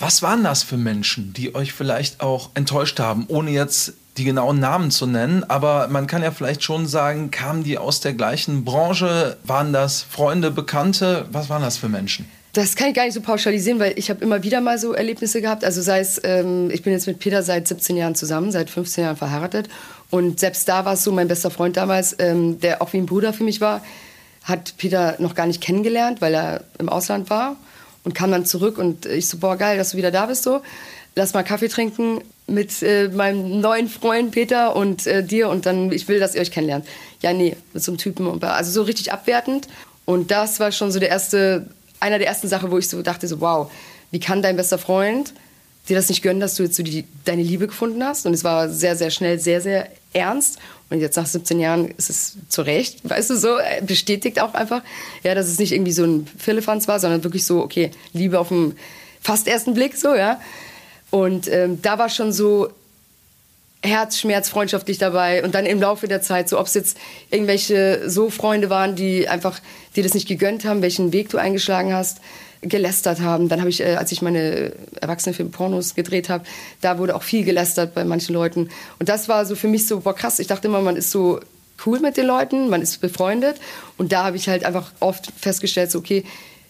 [0.00, 4.58] Was waren das für Menschen, die euch vielleicht auch enttäuscht haben, ohne jetzt die genauen
[4.58, 8.64] Namen zu nennen, aber man kann ja vielleicht schon sagen, kamen die aus der gleichen
[8.64, 9.36] Branche?
[9.44, 11.26] Waren das Freunde, Bekannte?
[11.30, 12.28] Was waren das für Menschen?
[12.54, 15.40] Das kann ich gar nicht so pauschalisieren, weil ich habe immer wieder mal so Erlebnisse
[15.40, 15.64] gehabt.
[15.64, 19.04] Also sei es, ähm, ich bin jetzt mit Peter seit 17 Jahren zusammen, seit 15
[19.04, 19.68] Jahren verheiratet.
[20.10, 23.06] Und selbst da war es so, mein bester Freund damals, ähm, der auch wie ein
[23.06, 23.82] Bruder für mich war,
[24.44, 27.56] hat Peter noch gar nicht kennengelernt, weil er im Ausland war
[28.04, 30.60] und kam dann zurück und ich so, boah, geil, dass du wieder da bist so.
[31.16, 35.90] Lass mal Kaffee trinken mit äh, meinem neuen Freund Peter und äh, dir und dann,
[35.92, 36.86] ich will, dass ihr euch kennenlernt.
[37.22, 38.42] Ja, nee, mit so einem Typen.
[38.42, 39.68] Also so richtig abwertend.
[40.04, 41.66] Und das war schon so der erste,
[42.00, 43.70] einer der ersten Sachen, wo ich so dachte, so wow,
[44.10, 45.32] wie kann dein bester Freund
[45.88, 48.26] dir das nicht gönnen, dass du jetzt so die, deine Liebe gefunden hast?
[48.26, 50.58] Und es war sehr, sehr schnell, sehr, sehr ernst.
[50.90, 54.54] Und jetzt nach 17 Jahren ist es zu Recht, weißt du, so äh, bestätigt auch
[54.54, 54.82] einfach,
[55.22, 58.48] ja, dass es nicht irgendwie so ein Philippans war, sondern wirklich so, okay, Liebe auf
[58.48, 58.76] dem
[59.20, 60.40] fast ersten Blick, so, ja.
[61.10, 62.70] Und ähm, da war schon so
[63.84, 66.96] Herzschmerz freundschaftlich dabei und dann im Laufe der Zeit, so ob es jetzt
[67.30, 69.60] irgendwelche so Freunde waren, die einfach
[69.94, 72.18] dir das nicht gegönnt haben, welchen Weg du eingeschlagen hast,
[72.68, 73.48] gelästert haben.
[73.48, 76.44] Dann habe ich, äh, als ich meine Erwachsenenfilm Pornos gedreht habe,
[76.80, 78.68] da wurde auch viel gelästert bei manchen Leuten.
[78.98, 81.40] Und das war so für mich so, boah krass, ich dachte immer, man ist so
[81.86, 83.56] cool mit den Leuten, man ist befreundet.
[83.96, 86.24] Und da habe ich halt einfach oft festgestellt, so, okay,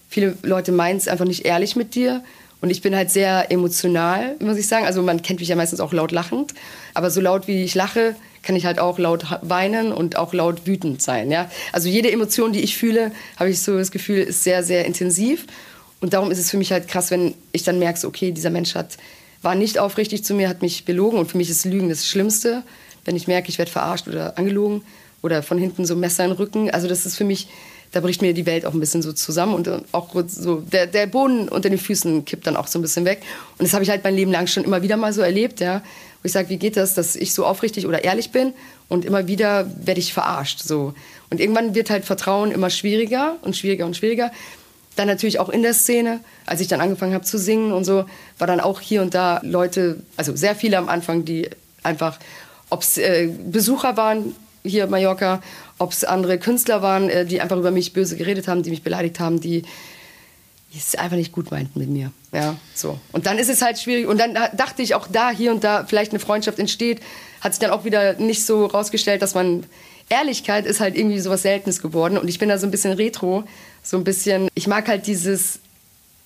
[0.08, 2.22] viele Leute meinen es einfach nicht ehrlich mit dir.
[2.60, 4.86] Und ich bin halt sehr emotional, muss ich sagen.
[4.86, 6.54] Also man kennt mich ja meistens auch laut lachend.
[6.94, 10.66] Aber so laut wie ich lache, kann ich halt auch laut weinen und auch laut
[10.66, 11.30] wütend sein.
[11.30, 11.50] Ja?
[11.72, 15.46] Also jede Emotion, die ich fühle, habe ich so das Gefühl, ist sehr, sehr intensiv.
[16.04, 18.74] Und darum ist es für mich halt krass, wenn ich dann merke, okay, dieser Mensch
[18.74, 18.98] hat,
[19.40, 21.18] war nicht aufrichtig zu mir, hat mich belogen.
[21.18, 22.62] Und für mich ist Lügen das Schlimmste,
[23.06, 24.82] wenn ich merke, ich werde verarscht oder angelogen
[25.22, 26.70] oder von hinten so Messer in den Rücken.
[26.70, 27.48] Also das ist für mich,
[27.92, 31.06] da bricht mir die Welt auch ein bisschen so zusammen und auch so der, der
[31.06, 33.22] Boden unter den Füßen kippt dann auch so ein bisschen weg.
[33.56, 35.82] Und das habe ich halt mein Leben lang schon immer wieder mal so erlebt, ja.
[36.20, 38.52] Wo ich sage, wie geht das, dass ich so aufrichtig oder ehrlich bin
[38.90, 40.92] und immer wieder werde ich verarscht, so.
[41.30, 44.30] Und irgendwann wird halt Vertrauen immer schwieriger und schwieriger und schwieriger.
[44.96, 48.04] Dann natürlich auch in der Szene, als ich dann angefangen habe zu singen und so,
[48.38, 51.50] war dann auch hier und da Leute, also sehr viele am Anfang, die
[51.82, 52.18] einfach,
[52.70, 55.42] ob es äh, Besucher waren hier in Mallorca,
[55.78, 58.82] ob es andere Künstler waren, äh, die einfach über mich böse geredet haben, die mich
[58.82, 59.64] beleidigt haben, die
[60.76, 62.10] es einfach nicht gut meint mit mir.
[62.32, 62.98] Ja, so.
[63.12, 64.06] Und dann ist es halt schwierig.
[64.08, 67.00] Und dann dachte ich auch da, hier und da vielleicht eine Freundschaft entsteht,
[67.40, 69.64] hat sich dann auch wieder nicht so rausgestellt, dass man
[70.08, 72.18] Ehrlichkeit ist halt irgendwie sowas Seltenes geworden.
[72.18, 73.44] Und ich bin da so ein bisschen retro,
[73.84, 75.60] so ein bisschen, ich mag halt dieses,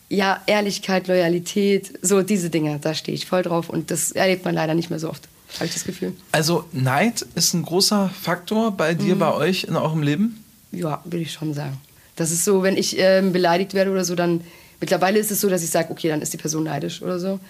[0.09, 3.69] ja, Ehrlichkeit, Loyalität, so diese Dinge, da stehe ich voll drauf.
[3.69, 6.15] Und das erlebt man leider nicht mehr so oft, habe ich das Gefühl.
[6.33, 9.19] Also Neid ist ein großer Faktor bei dir, mhm.
[9.19, 10.43] bei euch in eurem Leben?
[10.73, 11.79] Ja, würde ich schon sagen.
[12.17, 14.43] Das ist so, wenn ich ähm, beleidigt werde oder so, dann
[14.81, 17.41] mittlerweile ist es so, dass ich sage, okay, dann ist die Person neidisch oder so.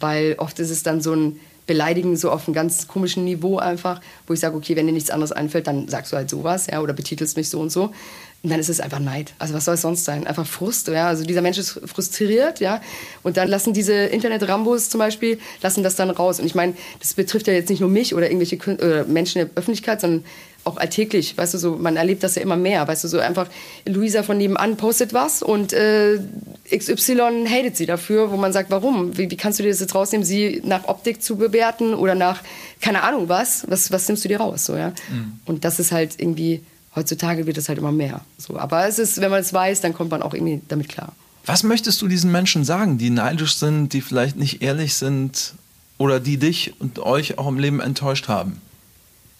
[0.00, 4.00] Weil oft ist es dann so ein Beleidigen so auf einem ganz komischen Niveau einfach,
[4.26, 6.80] wo ich sage, okay, wenn dir nichts anderes einfällt, dann sagst du halt sowas, ja,
[6.80, 7.92] oder betitelst mich so und so.
[8.42, 9.34] Und dann ist es einfach Neid.
[9.40, 10.26] Also was soll es sonst sein?
[10.26, 11.08] Einfach Frust, ja.
[11.08, 12.80] Also dieser Mensch ist frustriert, ja.
[13.24, 16.38] Und dann lassen diese Internet-Rambos zum Beispiel, lassen das dann raus.
[16.38, 19.40] Und ich meine, das betrifft ja jetzt nicht nur mich oder irgendwelche Kün äh, Menschen
[19.40, 20.24] in der Öffentlichkeit, sondern
[20.64, 23.48] auch alltäglich, weißt du, so, man erlebt das ja immer mehr, weißt du, so einfach,
[23.86, 26.18] Luisa von nebenan postet was und äh,
[26.70, 29.16] XY hatet sie dafür, wo man sagt, warum?
[29.16, 32.42] Wie, wie, kannst du dir das jetzt rausnehmen, sie nach Optik zu bewerten oder nach,
[32.80, 34.90] keine Ahnung was, was, was nimmst du dir raus, so, ja?
[35.10, 35.40] Mhm.
[35.46, 36.62] Und das ist halt irgendwie,
[36.98, 38.58] heutzutage wird es halt immer mehr, so.
[38.58, 41.12] Aber es ist, wenn man es weiß, dann kommt man auch irgendwie damit klar.
[41.46, 45.54] Was möchtest du diesen Menschen sagen, die neidisch sind, die vielleicht nicht ehrlich sind
[45.96, 48.60] oder die dich und euch auch im Leben enttäuscht haben?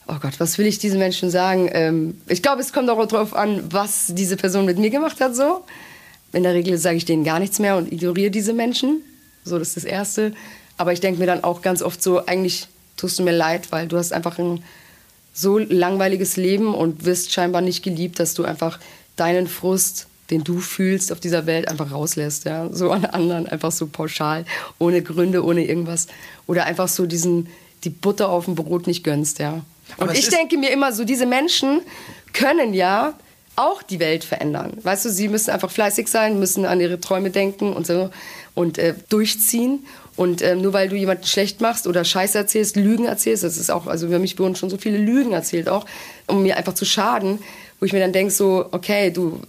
[0.09, 1.69] oh Gott, was will ich diesen Menschen sagen?
[1.73, 5.37] Ähm, ich glaube, es kommt auch darauf an, was diese Person mit mir gemacht hat.
[5.37, 5.65] So.
[6.33, 9.03] In der Regel sage ich denen gar nichts mehr und ignoriere diese Menschen.
[9.45, 10.33] So, das ist das Erste.
[10.77, 13.87] Aber ich denke mir dann auch ganz oft so, eigentlich tust du mir leid, weil
[13.87, 14.63] du hast einfach ein
[15.33, 18.79] so langweiliges Leben und wirst scheinbar nicht geliebt, dass du einfach
[19.17, 22.45] deinen Frust, den du fühlst auf dieser Welt, einfach rauslässt.
[22.45, 22.69] Ja?
[22.73, 24.45] So an anderen, einfach so pauschal,
[24.79, 26.07] ohne Gründe, ohne irgendwas.
[26.47, 27.49] Oder einfach so diesen,
[27.85, 29.39] die Butter auf dem Brot nicht gönnst.
[29.39, 29.63] Ja?
[29.97, 31.81] Und ich denke mir immer so, diese Menschen
[32.33, 33.15] können ja
[33.57, 34.73] auch die Welt verändern.
[34.83, 38.11] Weißt du, sie müssen einfach fleißig sein, müssen an ihre Träume denken und so
[38.55, 39.85] und äh, durchziehen.
[40.19, 43.71] Und äh, nur weil du jemanden schlecht machst oder Scheiße erzählst, Lügen erzählst, das ist
[43.71, 45.87] auch, also über mich wurden schon so viele Lügen erzählt auch,
[46.27, 47.39] um mir einfach zu schaden,
[47.79, 49.41] wo ich mir dann denke so, okay, du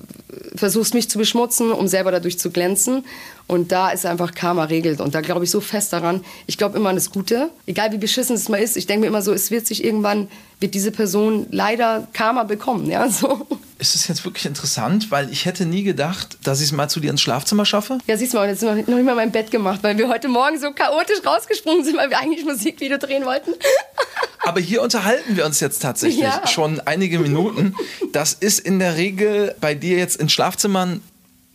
[0.54, 3.04] versuchst mich zu beschmutzen, um selber dadurch zu glänzen.
[3.50, 5.02] Und da ist einfach Karma regelt.
[5.02, 6.24] Und da glaube ich so fest daran.
[6.46, 7.50] Ich glaube immer an das Gute.
[7.66, 8.78] Egal wie beschissen es mal ist.
[8.78, 12.92] Ich denke mir immer so, es wird sich irgendwann, wird diese Person leider Karma bekommen.
[12.92, 13.48] Ja, so.
[13.80, 17.00] Es ist jetzt wirklich interessant, weil ich hätte nie gedacht, dass ich es mal zu
[17.00, 17.98] dir ins Schlafzimmer schaffe.
[18.06, 20.28] Ja, siehst du mal, jetzt noch, noch nicht mal mein Bett gemacht, weil wir heute
[20.28, 23.50] Morgen so chaotisch rausgesprungen sind, weil wir eigentlich Musikvideo drehen wollten.
[24.46, 26.46] Aber hier unterhalten wir uns jetzt tatsächlich ja.
[26.46, 27.76] schon einige Minuten.
[28.12, 31.02] Das ist in der Regel bei dir jetzt in Schlafzimmern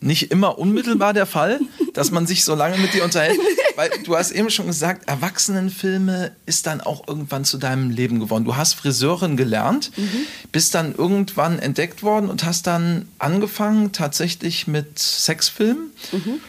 [0.04, 1.60] nicht immer unmittelbar der Fall,
[1.94, 3.38] dass man sich so lange mit dir unterhält.
[3.76, 8.44] Weil du hast eben schon gesagt, Erwachsenenfilme ist dann auch irgendwann zu deinem Leben geworden.
[8.44, 10.26] Du hast Friseurin gelernt, mhm.
[10.52, 15.90] bist dann irgendwann entdeckt worden und hast dann angefangen tatsächlich mit Sexfilmen.
[16.12, 16.40] Mhm.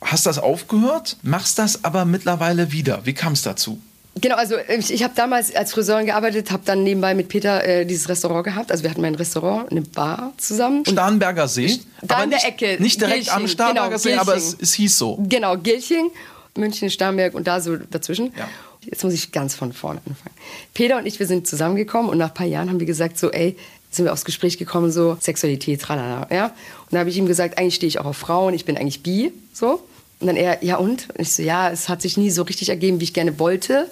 [0.00, 3.04] Hast das aufgehört, machst das aber mittlerweile wieder.
[3.04, 3.80] Wie kam es dazu?
[4.20, 7.84] Genau, also ich, ich habe damals als Friseurin gearbeitet, habe dann nebenbei mit Peter äh,
[7.84, 8.70] dieses Restaurant gehabt.
[8.70, 10.84] Also wir hatten mein Restaurant, eine Bar zusammen.
[10.86, 11.78] Starnberger See?
[12.02, 12.76] Da aber in der Ecke.
[12.80, 13.34] Nicht direkt Gilching.
[13.34, 15.18] am Starnberger genau, See, aber es, es, hieß so.
[15.28, 16.10] Genau, Gilching,
[16.56, 18.32] München, Starnberg und da so dazwischen.
[18.36, 18.48] Ja.
[18.84, 20.34] Jetzt muss ich ganz von vorne anfangen.
[20.74, 23.30] Peter und ich, wir sind zusammengekommen und nach ein paar Jahren haben wir gesagt, so
[23.30, 23.56] ey,
[23.90, 26.46] sind wir aufs Gespräch gekommen, so Sexualität, tralala, ja.
[26.46, 29.02] Und da habe ich ihm gesagt, eigentlich stehe ich auch auf Frauen, ich bin eigentlich
[29.02, 29.82] bi, so.
[30.20, 31.08] Und dann er, ja und?
[31.10, 33.88] und ich so, ja, es hat sich nie so richtig ergeben, wie ich gerne wollte.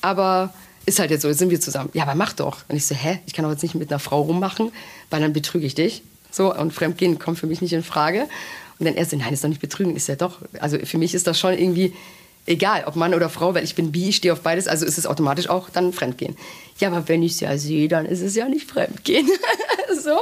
[0.00, 0.54] Aber
[0.86, 1.90] ist halt jetzt so, jetzt sind wir zusammen.
[1.92, 2.58] Ja, aber mach doch.
[2.68, 3.18] Und ich so, hä?
[3.26, 4.72] Ich kann doch jetzt nicht mit einer Frau rummachen,
[5.10, 6.02] weil dann betrüge ich dich.
[6.30, 8.26] So, und Fremdgehen kommt für mich nicht in Frage.
[8.78, 9.96] Und dann er so, nein, ist doch nicht betrügen.
[9.96, 10.38] Ist ja doch.
[10.60, 11.92] Also für mich ist das schon irgendwie
[12.46, 14.98] egal, ob Mann oder Frau, weil ich bin bi, ich stehe auf beides, also ist
[14.98, 16.36] es automatisch auch dann Fremdgehen.
[16.78, 19.28] Ja, aber wenn ich es ja sehe, dann ist es ja nicht Fremdgehen.
[20.00, 20.18] so.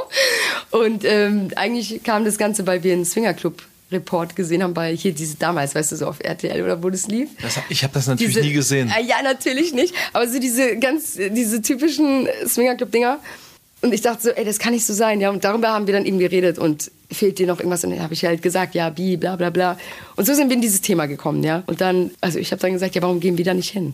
[0.77, 5.13] Und ähm, eigentlich kam das Ganze, weil wir einen Swingerclub Report gesehen haben bei hier
[5.13, 7.29] diese damals, weißt du, so auf RTL oder wo das lief.
[7.41, 8.89] Das, ich habe das natürlich diese, nie gesehen.
[8.89, 9.93] Äh, ja, natürlich nicht.
[10.13, 13.19] Aber so diese ganz, diese typischen Swingerclub-Dinger.
[13.81, 15.21] Und ich dachte so, ey, das kann nicht so sein.
[15.21, 17.83] Ja, und darüber haben wir dann eben geredet und fehlt dir noch irgendwas?
[17.83, 19.77] Und dann habe ich halt gesagt, ja, bi, bla, bla, bla.
[20.15, 21.61] Und so sind wir in dieses Thema gekommen, ja.
[21.67, 23.93] Und dann, also ich habe dann gesagt, ja, warum gehen wir da nicht hin?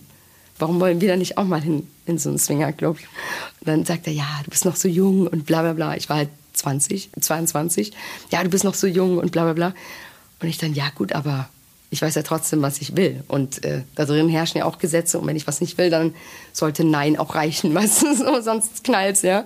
[0.58, 2.96] Warum wollen wir da nicht auch mal hin in so einen Swingerclub?
[2.96, 5.96] Und dann sagt er, ja, du bist noch so jung und bla, bla, bla.
[5.96, 7.92] Ich war halt 20, 22.
[8.30, 9.74] Ja, du bist noch so jung und bla bla bla.
[10.40, 11.48] Und ich dann, ja gut, aber
[11.90, 13.22] ich weiß ja trotzdem, was ich will.
[13.28, 15.18] Und äh, da drin herrschen ja auch Gesetze.
[15.18, 16.14] Und wenn ich was nicht will, dann
[16.52, 19.44] sollte Nein auch reichen, meistens, sonst knallt's, ja.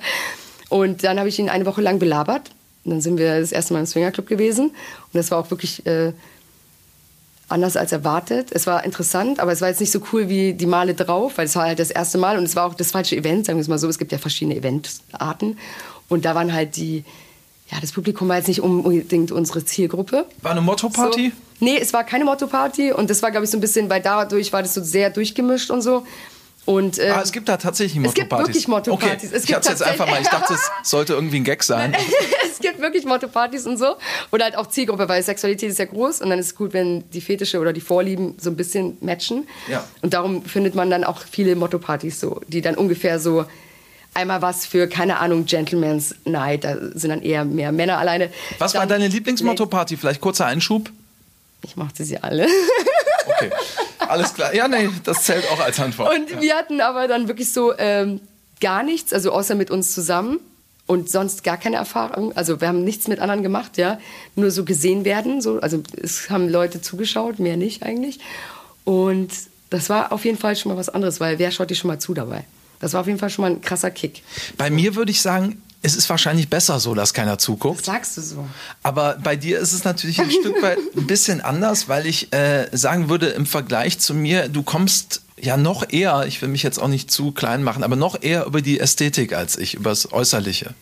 [0.68, 2.50] Und dann habe ich ihn eine Woche lang belabert.
[2.84, 4.68] Und dann sind wir das erste Mal im Swingerclub gewesen.
[4.68, 6.12] Und das war auch wirklich äh,
[7.48, 8.48] anders als erwartet.
[8.52, 11.46] Es war interessant, aber es war jetzt nicht so cool wie die Male drauf, weil
[11.46, 13.62] es war halt das erste Mal und es war auch das falsche Event, sagen wir
[13.62, 13.88] es mal so.
[13.88, 15.58] Es gibt ja verschiedene Eventarten.
[16.08, 17.04] Und da waren halt die
[17.70, 20.26] ja, das Publikum war jetzt nicht unbedingt unsere Zielgruppe.
[20.42, 21.30] War eine Motto-Party?
[21.30, 21.64] So.
[21.64, 24.52] Nee, es war keine Motto-Party und das war, glaube ich, so ein bisschen, weil dadurch
[24.52, 26.06] war das so sehr durchgemischt und so.
[26.64, 28.18] Und, ähm, ah, es gibt da tatsächlich Motto-Partys.
[28.18, 29.30] Es gibt wirklich Motto-Partys.
[29.30, 29.42] Okay.
[29.44, 31.96] Ich hatte jetzt einfach mal, ich dachte, es sollte irgendwie ein Gag sein.
[32.50, 33.94] es gibt wirklich Motto-Partys und so.
[34.32, 37.08] Oder halt auch Zielgruppe, weil Sexualität ist ja groß und dann ist es gut, wenn
[37.10, 39.46] die Fetische oder die Vorlieben so ein bisschen matchen.
[39.68, 39.84] Ja.
[40.02, 43.44] Und darum findet man dann auch viele Motto-Partys so, die dann ungefähr so
[44.16, 46.64] einmal was für, keine Ahnung, Gentleman's Night.
[46.64, 48.30] Da sind dann eher mehr Männer alleine.
[48.58, 49.96] Was dann war deine Lieblingsmotto-Party?
[49.96, 50.90] Vielleicht kurzer Einschub?
[51.62, 52.46] Ich mochte sie alle.
[53.28, 53.50] Okay,
[53.98, 54.54] alles klar.
[54.54, 56.14] Ja, nee, das zählt auch als Antwort.
[56.14, 56.40] Und ja.
[56.40, 58.20] wir hatten aber dann wirklich so ähm,
[58.60, 60.38] gar nichts, also außer mit uns zusammen
[60.86, 62.36] und sonst gar keine Erfahrung.
[62.36, 63.98] Also wir haben nichts mit anderen gemacht, ja.
[64.36, 65.58] Nur so gesehen werden, so.
[65.58, 68.20] Also es haben Leute zugeschaut, mehr nicht eigentlich.
[68.84, 69.32] Und
[69.70, 71.98] das war auf jeden Fall schon mal was anderes, weil wer schaut dir schon mal
[71.98, 72.44] zu dabei?
[72.80, 74.22] Das war auf jeden Fall schon mal ein krasser Kick.
[74.56, 77.80] Bei mir würde ich sagen, es ist wahrscheinlich besser so, dass keiner zuguckt.
[77.80, 78.46] Das sagst du so.
[78.82, 82.68] Aber bei dir ist es natürlich ein Stück weit ein bisschen anders, weil ich äh,
[82.72, 86.78] sagen würde, im Vergleich zu mir, du kommst ja noch eher, ich will mich jetzt
[86.78, 90.12] auch nicht zu klein machen, aber noch eher über die Ästhetik als ich, über das
[90.12, 90.74] Äußerliche.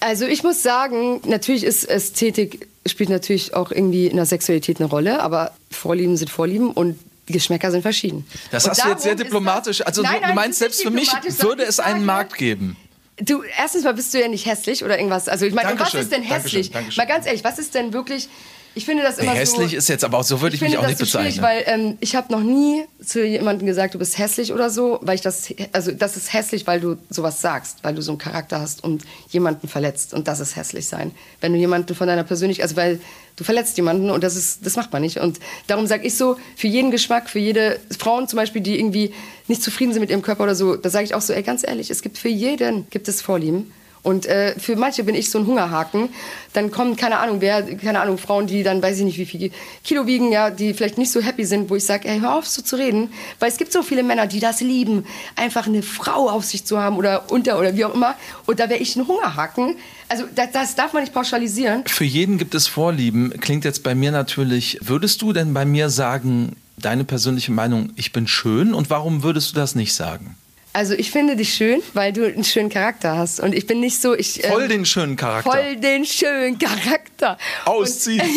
[0.00, 4.88] Also ich muss sagen, natürlich ist Ästhetik spielt natürlich auch irgendwie in der Sexualität eine
[4.88, 8.26] Rolle, aber Vorlieben sind Vorlieben und die Geschmäcker sind verschieden.
[8.50, 9.78] Das und hast du jetzt sehr diplomatisch.
[9.78, 12.76] Das, also nein, du, nein, du meinst, selbst für mich würde es einen Markt geben.
[13.18, 15.28] Du, erstens mal bist du ja nicht hässlich oder irgendwas.
[15.28, 16.70] Also ich meine, was ist denn hässlich?
[16.70, 17.00] Dankeschön, Dankeschön.
[17.02, 18.28] Mal ganz ehrlich, was ist denn wirklich?
[18.74, 19.76] Ich finde das immer nee, hässlich so.
[19.76, 21.42] ist jetzt aber auch so würde ich, ich mich auch nicht so bezeichnen.
[21.42, 25.16] Weil ähm, ich habe noch nie zu jemandem gesagt, du bist hässlich oder so, weil
[25.16, 28.60] ich das also das ist hässlich, weil du sowas sagst, weil du so einen Charakter
[28.60, 31.10] hast und jemanden verletzt und das ist hässlich sein.
[31.40, 33.00] Wenn du jemanden von deiner Persönlichkeit, also weil
[33.36, 36.36] du verletzt jemanden und das ist das macht man nicht und darum sage ich so
[36.56, 39.12] für jeden Geschmack, für jede Frauen zum Beispiel, die irgendwie
[39.48, 41.62] nicht zufrieden sind mit ihrem Körper oder so, da sage ich auch so, ey ganz
[41.66, 43.70] ehrlich, es gibt für jeden gibt es Vorlieben.
[44.02, 46.08] Und äh, für manche bin ich so ein Hungerhaken.
[46.54, 49.52] Dann kommen, keine Ahnung, wer, keine Ahnung, Frauen, die dann weiß ich nicht, wie viel
[49.84, 52.48] Kilo wiegen, ja, die vielleicht nicht so happy sind, wo ich sage, ey, hör auf
[52.48, 53.12] so zu reden.
[53.38, 56.80] Weil es gibt so viele Männer, die das lieben, einfach eine Frau auf sich zu
[56.80, 58.16] haben oder unter oder wie auch immer.
[58.46, 59.76] Und da wäre ich ein Hungerhaken.
[60.08, 61.84] Also das, das darf man nicht pauschalisieren.
[61.86, 63.32] Für jeden gibt es Vorlieben.
[63.40, 68.12] Klingt jetzt bei mir natürlich, würdest du denn bei mir sagen, deine persönliche Meinung, ich
[68.12, 68.74] bin schön?
[68.74, 70.36] Und warum würdest du das nicht sagen?
[70.74, 73.40] Also ich finde dich schön, weil du einen schönen Charakter hast.
[73.40, 74.14] Und ich bin nicht so...
[74.14, 75.50] Ich, voll ähm, den schönen Charakter.
[75.50, 77.36] Voll den schönen Charakter.
[77.66, 78.22] Ausziehen.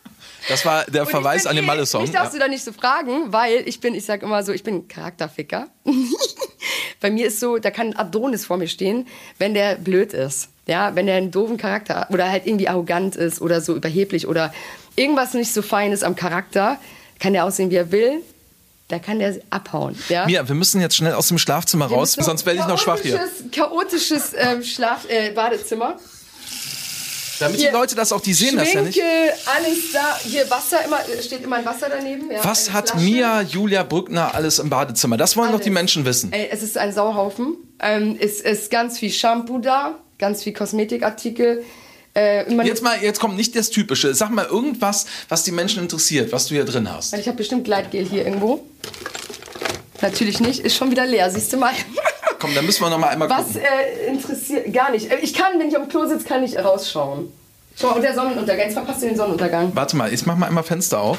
[0.48, 2.04] das war der Verweis an den Malle-Song.
[2.04, 2.38] Ich darfst ja.
[2.38, 5.66] du da nicht so fragen, weil ich bin, ich sag immer so, ich bin Charakterficker.
[7.00, 10.48] Bei mir ist so, da kann Adonis vor mir stehen, wenn der blöd ist.
[10.66, 14.28] Ja, wenn der einen doofen Charakter hat oder halt irgendwie arrogant ist oder so überheblich
[14.28, 14.54] oder
[14.94, 16.78] irgendwas nicht so fein ist am Charakter,
[17.18, 18.22] kann der aussehen, wie er will
[18.90, 19.96] da kann der abhauen.
[20.08, 20.26] Ja?
[20.26, 23.20] Mia, wir müssen jetzt schnell aus dem Schlafzimmer raus, sonst werde ich noch schwach hier.
[23.52, 25.96] Chaotisches ähm, Schlaf, äh, Badezimmer.
[27.40, 29.00] Damit hier, die Leute das auch, die sehen Schminke, das ja nicht.
[29.46, 30.18] alles da.
[30.22, 32.30] Hier Wasser, immer, steht immer ein Wasser daneben.
[32.30, 33.04] Ja, Was hat Flasche.
[33.04, 35.16] Mia, Julia Brückner alles im Badezimmer?
[35.16, 35.60] Das wollen alles.
[35.60, 36.32] doch die Menschen wissen.
[36.32, 37.56] Ey, es ist ein Sauhaufen.
[37.80, 41.64] Ähm, es ist ganz viel Shampoo da, ganz viel Kosmetikartikel.
[42.14, 44.14] Äh, jetzt mal, jetzt kommt nicht das Typische.
[44.14, 47.14] Sag mal irgendwas, was die Menschen interessiert, was du hier drin hast.
[47.14, 48.64] Ich habe bestimmt Gleitgel hier irgendwo.
[50.02, 51.72] Natürlich nicht, ist schon wieder leer, siehst du mal.
[52.38, 55.10] Komm, dann müssen wir noch mal einmal Was äh, interessiert, gar nicht.
[55.10, 57.30] Äh, ich kann, wenn ich am Klo sitze, kann ich rausschauen.
[57.76, 59.70] Schau, und der Sonnenuntergang, jetzt verpasst du den Sonnenuntergang.
[59.74, 61.18] Warte mal, ich mach mal einmal Fenster auf.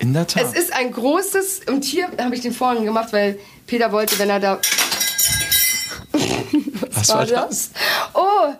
[0.00, 0.42] In der Tat.
[0.42, 4.28] Es ist ein großes, und hier habe ich den Vorhang gemacht, weil Peter wollte, wenn
[4.28, 4.60] er da...
[6.12, 6.20] Was,
[6.90, 7.48] Was war, war das?
[7.48, 7.70] das?
[8.12, 8.54] Oh,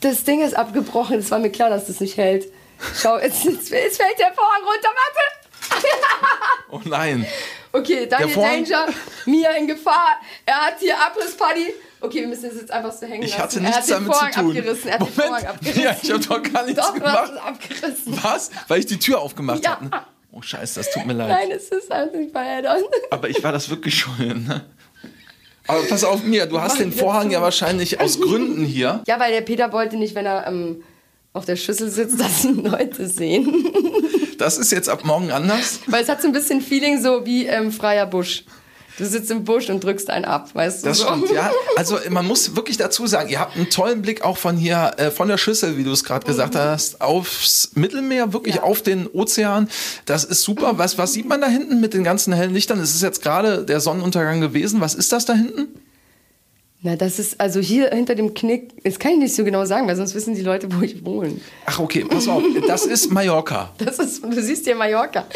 [0.00, 1.18] das Ding ist abgebrochen.
[1.18, 2.46] Es war mir klar, dass das nicht hält.
[3.00, 4.88] Schau, jetzt, jetzt, jetzt fällt der Vorhang runter.
[4.88, 5.84] Warte!
[6.70, 7.26] oh nein.
[7.72, 8.86] Okay, Daniel Danger,
[9.26, 10.20] Mia in Gefahr.
[10.46, 11.74] Er hat hier Abrissparty.
[12.00, 13.42] Okay, wir müssen das jetzt einfach so hängen ich lassen.
[13.42, 14.56] hatte nichts damit zu tun.
[14.56, 14.88] Abgerissen.
[14.88, 15.18] Er hat Moment.
[15.18, 15.82] den Vorhang abgerissen.
[15.84, 17.32] Ja, ich habe doch gar nichts doch, gemacht.
[17.34, 18.22] Es abgerissen.
[18.22, 18.50] Was?
[18.68, 19.72] Weil ich die Tür aufgemacht ja.
[19.72, 19.84] habe.
[19.86, 19.90] Ne?
[20.30, 21.28] Oh Scheiße, das tut mir leid.
[21.28, 22.84] Nein, es ist alles nicht bei Addon.
[23.10, 24.64] Aber ich war das wirklich schuld, ne?
[25.68, 29.02] Aber pass auf mir, du hast den Vorhang ja wahrscheinlich aus Gründen hier.
[29.06, 30.82] Ja, weil der Peter wollte nicht, wenn er ähm,
[31.34, 33.66] auf der Schüssel sitzt, dass ihn Leute sehen.
[34.38, 35.80] Das ist jetzt ab morgen anders?
[35.86, 38.44] Weil es hat so ein bisschen Feeling so wie ähm, freier Busch.
[38.98, 40.88] Du sitzt im Busch und drückst einen ab, weißt du?
[40.88, 41.06] Das so?
[41.06, 41.52] stimmt, ja.
[41.76, 45.12] Also man muss wirklich dazu sagen, ihr habt einen tollen Blick auch von hier, äh,
[45.12, 46.58] von der Schüssel, wie du es gerade gesagt mhm.
[46.58, 48.62] hast, aufs Mittelmeer, wirklich ja.
[48.64, 49.68] auf den Ozean.
[50.04, 50.78] Das ist super.
[50.78, 52.80] Was, was sieht man da hinten mit den ganzen hellen Lichtern?
[52.80, 54.80] Es ist jetzt gerade der Sonnenuntergang gewesen.
[54.80, 55.68] Was ist das da hinten?
[56.80, 59.88] Na, das ist also hier hinter dem Knick, das kann ich nicht so genau sagen,
[59.88, 61.40] weil sonst wissen die Leute, wo ich wohne.
[61.66, 63.72] Ach, okay, pass auf, das ist Mallorca.
[63.78, 65.26] Das ist, du siehst hier Mallorca.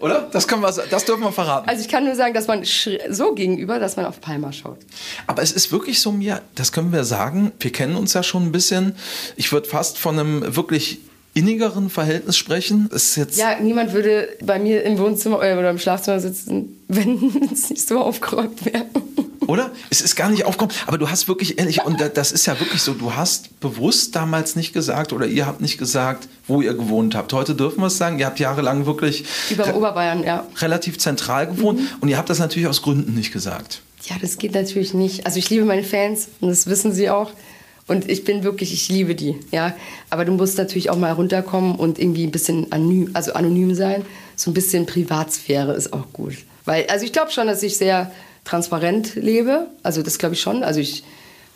[0.00, 0.28] Oder?
[0.30, 1.68] Das, können wir, das dürfen wir verraten.
[1.68, 2.62] Also ich kann nur sagen, dass man
[3.10, 4.78] so gegenüber, dass man auf Palma schaut.
[5.26, 8.44] Aber es ist wirklich so mir, das können wir sagen, wir kennen uns ja schon
[8.44, 8.94] ein bisschen.
[9.36, 11.00] Ich würde fast von einem wirklich
[11.34, 12.88] innigeren Verhältnis sprechen.
[12.92, 17.70] Ist jetzt ja, niemand würde bei mir im Wohnzimmer oder im Schlafzimmer sitzen, wenn es
[17.70, 18.86] nicht so aufgeräumt wäre.
[19.48, 19.70] Oder?
[19.88, 20.74] Es ist gar nicht aufgekommen.
[20.86, 24.56] Aber du hast wirklich ehrlich, und das ist ja wirklich so, du hast bewusst damals
[24.56, 27.32] nicht gesagt oder ihr habt nicht gesagt, wo ihr gewohnt habt.
[27.32, 30.46] Heute dürfen wir es sagen, ihr habt jahrelang wirklich über Oberbayern, ja.
[30.58, 31.88] relativ zentral gewohnt mhm.
[32.00, 33.80] und ihr habt das natürlich aus Gründen nicht gesagt.
[34.04, 35.24] Ja, das geht natürlich nicht.
[35.24, 37.30] Also ich liebe meine Fans und das wissen sie auch.
[37.88, 39.74] Und ich bin wirklich, ich liebe die, ja.
[40.10, 44.04] Aber du musst natürlich auch mal runterkommen und irgendwie ein bisschen anonym, also anonym sein.
[44.36, 46.34] So ein bisschen Privatsphäre ist auch gut.
[46.66, 48.12] Weil, also ich glaube schon, dass ich sehr
[48.44, 49.68] transparent lebe.
[49.82, 50.62] Also das glaube ich schon.
[50.62, 51.02] Also ich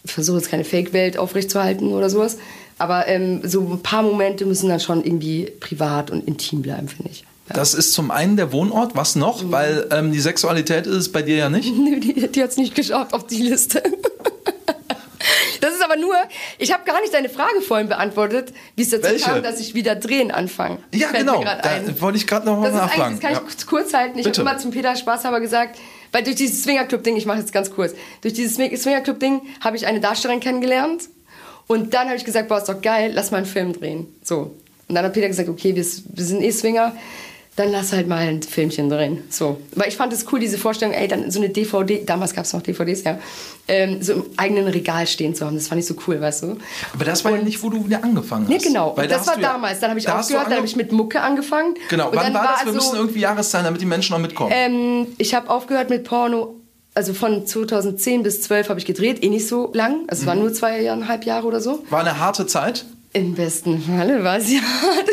[0.05, 2.38] versuche jetzt keine Fake-Welt aufrechtzuerhalten oder sowas.
[2.79, 7.11] Aber ähm, so ein paar Momente müssen dann schon irgendwie privat und intim bleiben, finde
[7.12, 7.25] ich.
[7.49, 7.55] Ja.
[7.55, 8.97] Das ist zum einen der Wohnort.
[8.97, 9.42] Was noch?
[9.42, 9.53] Mhm.
[9.53, 11.73] Weil ähm, die Sexualität ist es bei dir ja nicht.
[11.77, 13.83] Nö, die, die hat es nicht geschafft auf die Liste.
[15.92, 16.14] Aber nur,
[16.59, 19.24] ich habe gar nicht deine Frage vorhin beantwortet, wie es dazu Welche?
[19.24, 20.78] kam, dass ich wieder drehen anfange.
[20.94, 21.44] Ja, genau.
[21.44, 23.14] Da wollte ich gerade noch mal nachfragen.
[23.14, 23.42] Das kann ja.
[23.46, 24.18] ich kurz halten.
[24.18, 25.78] Ich habe immer zum Peter Spaßhaber gesagt,
[26.11, 30.00] weil durch dieses Swingerclub-Ding, ich mache jetzt ganz kurz, durch dieses Swingerclub-Ding habe ich eine
[30.00, 31.09] Darstellerin kennengelernt.
[31.66, 34.07] Und dann habe ich gesagt, boah, ist doch geil, lass mal einen Film drehen.
[34.22, 34.55] So.
[34.88, 36.94] Und dann hat Peter gesagt, okay, wir, wir sind eh Swinger
[37.57, 39.25] dann lass halt mal ein Filmchen drehen.
[39.29, 39.61] So.
[39.75, 42.53] Weil ich fand es cool, diese Vorstellung, ey, dann so eine DVD, damals gab es
[42.55, 43.19] noch DVDs, ja,
[43.69, 45.57] ähm, so im eigenen Regal stehen zu haben.
[45.57, 46.57] Das fand ich so cool, weißt du.
[46.95, 48.51] Aber das war ja nicht, wo du wieder angefangen hast.
[48.51, 48.97] Nee, genau.
[48.97, 49.81] Weil das da war damals.
[49.81, 51.75] Dann habe ich da aufgehört, dann habe ich mit Mucke angefangen.
[51.91, 52.09] Genau.
[52.09, 52.61] Und Wann war das?
[52.65, 54.51] Wir also, müssen irgendwie Jahreszahlen, damit die Menschen noch mitkommen.
[54.55, 56.57] Ähm, ich habe aufgehört mit Porno
[56.95, 60.05] also von 2010 bis 12 habe ich gedreht, eh nicht so lang.
[60.09, 60.27] Also es mhm.
[60.27, 61.85] waren nur zweieinhalb Jahre oder so.
[61.88, 62.85] War eine harte Zeit?
[63.15, 65.09] Im besten Falle war es ja hart.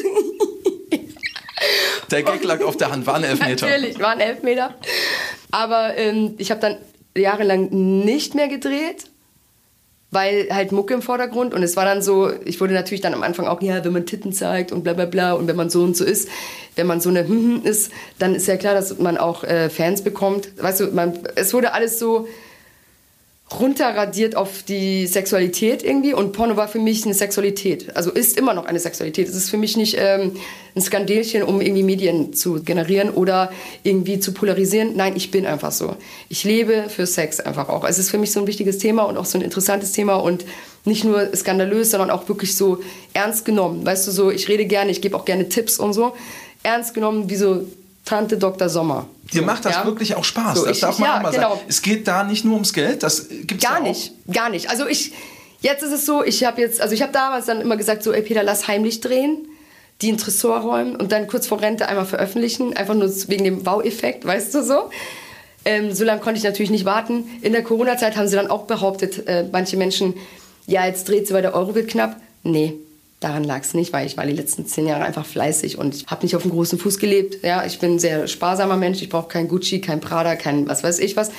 [2.11, 3.67] Der Gag lag auf der Hand, war ein Elfmeter.
[3.67, 4.75] Natürlich, war ein Elfmeter.
[5.51, 6.77] Aber ähm, ich habe dann
[7.15, 9.05] jahrelang nicht mehr gedreht,
[10.11, 13.23] weil halt Mucke im Vordergrund und es war dann so, ich wurde natürlich dann am
[13.23, 15.83] Anfang auch, ja, wenn man Titten zeigt und bla bla bla und wenn man so
[15.83, 16.29] und so ist,
[16.75, 19.69] wenn man so eine hm, hm ist, dann ist ja klar, dass man auch äh,
[19.69, 20.49] Fans bekommt.
[20.61, 22.27] Weißt du, man, es wurde alles so
[23.57, 27.95] runterradiert auf die Sexualität irgendwie und Porno war für mich eine Sexualität.
[27.95, 29.27] Also ist immer noch eine Sexualität.
[29.27, 30.33] Es ist für mich nicht ähm,
[30.75, 34.95] ein Skandelchen, um irgendwie Medien zu generieren oder irgendwie zu polarisieren.
[34.95, 35.95] Nein, ich bin einfach so.
[36.29, 37.83] Ich lebe für Sex einfach auch.
[37.85, 40.45] Es ist für mich so ein wichtiges Thema und auch so ein interessantes Thema und
[40.85, 42.79] nicht nur skandalös, sondern auch wirklich so
[43.13, 43.83] ernst genommen.
[43.83, 46.13] Weißt du, so ich rede gerne, ich gebe auch gerne Tipps und so.
[46.61, 47.65] Ernst genommen wie so
[48.09, 48.69] Tante Dr.
[48.69, 49.05] Sommer.
[49.31, 49.85] Dir macht das ja?
[49.85, 50.57] wirklich auch Spaß.
[50.57, 51.49] So, das ich, darf man ja, auch mal genau.
[51.51, 51.61] sagen.
[51.67, 54.67] Es geht da nicht nur ums Geld, das gibt's Gar ja nicht, gar nicht.
[54.71, 55.13] Also ich,
[55.61, 58.11] jetzt ist es so, ich habe jetzt, also ich habe damals dann immer gesagt, so,
[58.11, 59.47] ey Peter, lass heimlich drehen,
[60.01, 63.63] die in Tresor räumen und dann kurz vor Rente einmal veröffentlichen, einfach nur wegen dem
[63.63, 64.89] Wow-Effekt, weißt du so.
[65.63, 67.29] Ähm, so lange konnte ich natürlich nicht warten.
[67.43, 70.15] In der Corona-Zeit haben sie dann auch behauptet, äh, manche Menschen,
[70.65, 72.15] ja, jetzt dreht sie, weil der Euro wird knapp.
[72.41, 72.73] Nee,
[73.19, 76.23] Daran lag es nicht, weil ich war die letzten zehn Jahre einfach fleißig und habe
[76.25, 77.43] nicht auf dem großen Fuß gelebt.
[77.43, 79.01] Ja, ich bin ein sehr sparsamer Mensch.
[79.01, 81.31] Ich brauche kein Gucci, kein Prada, kein was weiß ich was.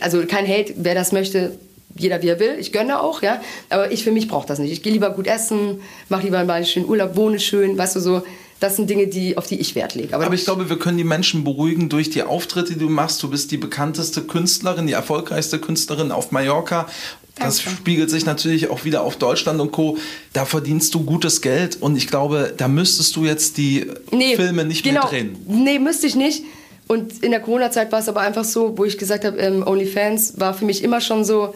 [0.00, 1.58] Also kein Hate, wer das möchte,
[1.96, 2.56] jeder wie er will.
[2.58, 3.40] Ich gönne auch, ja.
[3.70, 4.72] Aber ich für mich brauche das nicht.
[4.72, 8.22] Ich gehe lieber gut essen, mache lieber einen schönen Urlaub, wohne schön, weißt du so.
[8.60, 10.14] Das sind Dinge, die, auf die ich Wert lege.
[10.14, 13.22] Aber, Aber ich glaube, wir können die Menschen beruhigen durch die Auftritte, die du machst.
[13.22, 16.86] Du bist die bekannteste Künstlerin, die erfolgreichste Künstlerin auf Mallorca
[17.36, 19.98] das spiegelt sich natürlich auch wieder auf Deutschland und Co.
[20.32, 24.64] Da verdienst du gutes Geld und ich glaube, da müsstest du jetzt die nee, Filme
[24.64, 25.02] nicht genau.
[25.02, 25.36] mehr drehen.
[25.46, 26.44] Nee, müsste ich nicht.
[26.86, 30.38] Und in der Corona-Zeit war es aber einfach so, wo ich gesagt habe, ähm, OnlyFans
[30.38, 31.54] war für mich immer schon so,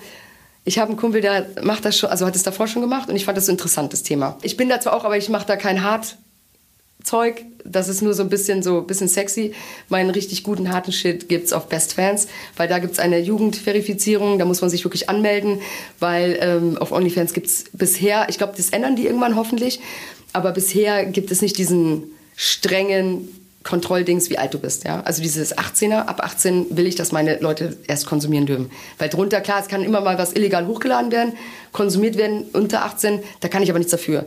[0.65, 3.17] ich habe einen Kumpel, der macht das schon, also hat es davor schon gemacht und
[3.17, 4.39] ich fand das so ein interessantes Thema.
[4.43, 6.17] Ich bin da zwar auch, aber ich mache da kein Hart
[7.09, 7.45] Zeug.
[7.65, 9.55] Das ist nur so ein bisschen so bisschen sexy.
[9.89, 14.39] Meinen richtig guten harten Shit gibt's auf Best Fans, weil da gibt's eine Jugendverifizierung.
[14.39, 15.61] Da muss man sich wirklich anmelden,
[16.01, 19.81] weil ähm, auf OnlyFans gibt's bisher, ich glaube, das ändern die irgendwann hoffentlich,
[20.33, 22.05] aber bisher gibt es nicht diesen
[22.37, 23.29] strengen
[23.65, 25.01] Kontrolldings, wie alt du bist, ja.
[25.03, 28.71] Also dieses 18er, ab 18 will ich, dass meine Leute erst konsumieren dürfen.
[28.99, 31.33] Weil drunter, klar, es kann immer mal was illegal hochgeladen werden,
[31.73, 34.25] konsumiert werden unter 18, da kann ich aber nichts dafür.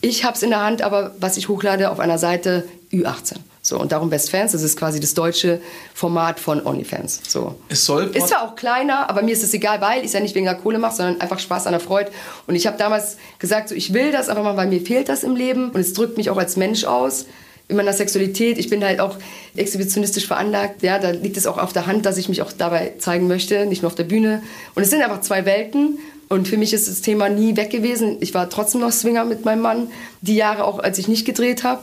[0.00, 3.36] Ich habe es in der Hand, aber was ich hochlade auf einer Seite Ü18.
[3.62, 5.60] So, und darum Best Fans, das ist quasi das deutsche
[5.94, 7.20] Format von OnlyFans.
[7.28, 7.56] So.
[7.68, 10.20] Es soll ist zwar auch kleiner, aber mir ist es egal, weil ich es ja
[10.20, 12.10] nicht wegen der Kohle mache, sondern einfach Spaß an der Freude.
[12.46, 15.24] Und ich habe damals gesagt, so, ich will das einfach mal, weil mir fehlt das
[15.24, 17.26] im Leben und es drückt mich auch als Mensch aus
[17.68, 18.58] in meiner Sexualität.
[18.58, 19.16] Ich bin halt auch
[19.54, 20.82] exhibitionistisch veranlagt.
[20.82, 23.66] Ja, da liegt es auch auf der Hand, dass ich mich auch dabei zeigen möchte,
[23.66, 24.42] nicht nur auf der Bühne.
[24.74, 25.98] Und es sind einfach zwei Welten.
[26.32, 28.18] Und für mich ist das Thema nie weg gewesen.
[28.20, 29.90] Ich war trotzdem noch Swinger mit meinem Mann.
[30.20, 31.82] Die Jahre auch, als ich nicht gedreht habe.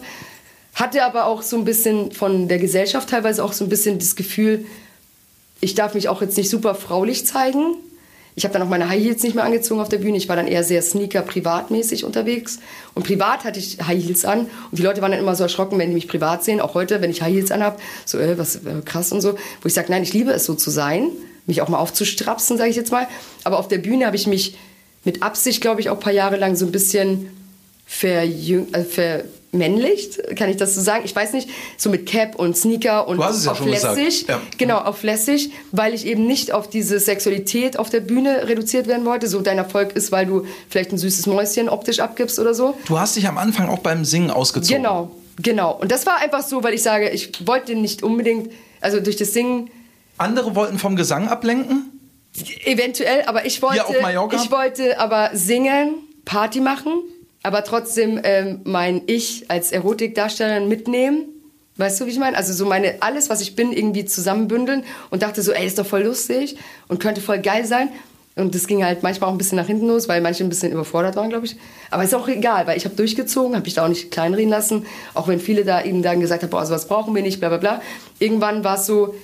[0.74, 4.16] hatte aber auch so ein bisschen von der Gesellschaft teilweise auch so ein bisschen das
[4.16, 4.66] Gefühl,
[5.60, 7.76] ich darf mich auch jetzt nicht super fraulich zeigen.
[8.36, 10.16] Ich habe dann auch meine High Heels nicht mehr angezogen auf der Bühne.
[10.16, 12.60] Ich war dann eher sehr sneaker privatmäßig unterwegs.
[12.94, 14.42] Und privat hatte ich High Heels an.
[14.42, 16.62] Und die Leute waren dann immer so erschrocken, wenn die mich privat sehen.
[16.62, 19.34] Auch heute, wenn ich High Heels anhab, so äh, was äh, krass und so.
[19.34, 21.10] Wo ich sage, nein, ich liebe es so zu sein,
[21.48, 23.08] mich auch mal aufzustrapsen, sage ich jetzt mal.
[23.44, 24.58] Aber auf der Bühne habe ich mich
[25.04, 27.32] mit Absicht, glaube ich, auch ein paar Jahre lang so ein bisschen
[27.86, 31.04] verjüng, äh, vermännlicht, kann ich das so sagen?
[31.06, 34.26] Ich weiß nicht, so mit Cap und Sneaker und ja auf gesagt, lässig.
[34.28, 34.42] ja.
[34.58, 39.06] Genau, auf lässig, weil ich eben nicht auf diese Sexualität auf der Bühne reduziert werden
[39.06, 39.30] wollte.
[39.30, 42.76] So dein Erfolg ist, weil du vielleicht ein süßes Mäuschen optisch abgibst oder so.
[42.86, 44.84] Du hast dich am Anfang auch beim Singen ausgezogen.
[44.84, 45.74] Genau, genau.
[45.80, 49.32] Und das war einfach so, weil ich sage, ich wollte nicht unbedingt, also durch das
[49.34, 49.70] Singen
[50.18, 51.92] Andere wollten vom Gesang ablenken.
[52.66, 54.38] Eventuell, aber ich wollte, Mallorca?
[54.38, 55.96] ich wollte aber singen,
[56.26, 56.92] Party machen,
[57.42, 61.26] aber trotzdem ähm, mein Ich als Erotikdarstellerin mitnehmen.
[61.78, 62.36] Weißt du, wie ich meine?
[62.36, 65.86] Also so meine alles, was ich bin, irgendwie zusammenbündeln und dachte so, ey, ist doch
[65.86, 66.58] voll lustig
[66.88, 67.90] und könnte voll geil sein.
[68.36, 70.72] Und das ging halt manchmal auch ein bisschen nach hinten los, weil manche ein bisschen
[70.72, 71.56] überfordert waren, glaube ich.
[71.90, 74.86] Aber ist auch egal, weil ich habe durchgezogen, habe mich da auch nicht kleinreden lassen.
[75.16, 77.58] Auch wenn viele da eben dann gesagt haben, boah, sowas brauchen wir nicht, bla bla
[77.58, 77.82] bla.
[78.20, 79.16] Irgendwann war es so,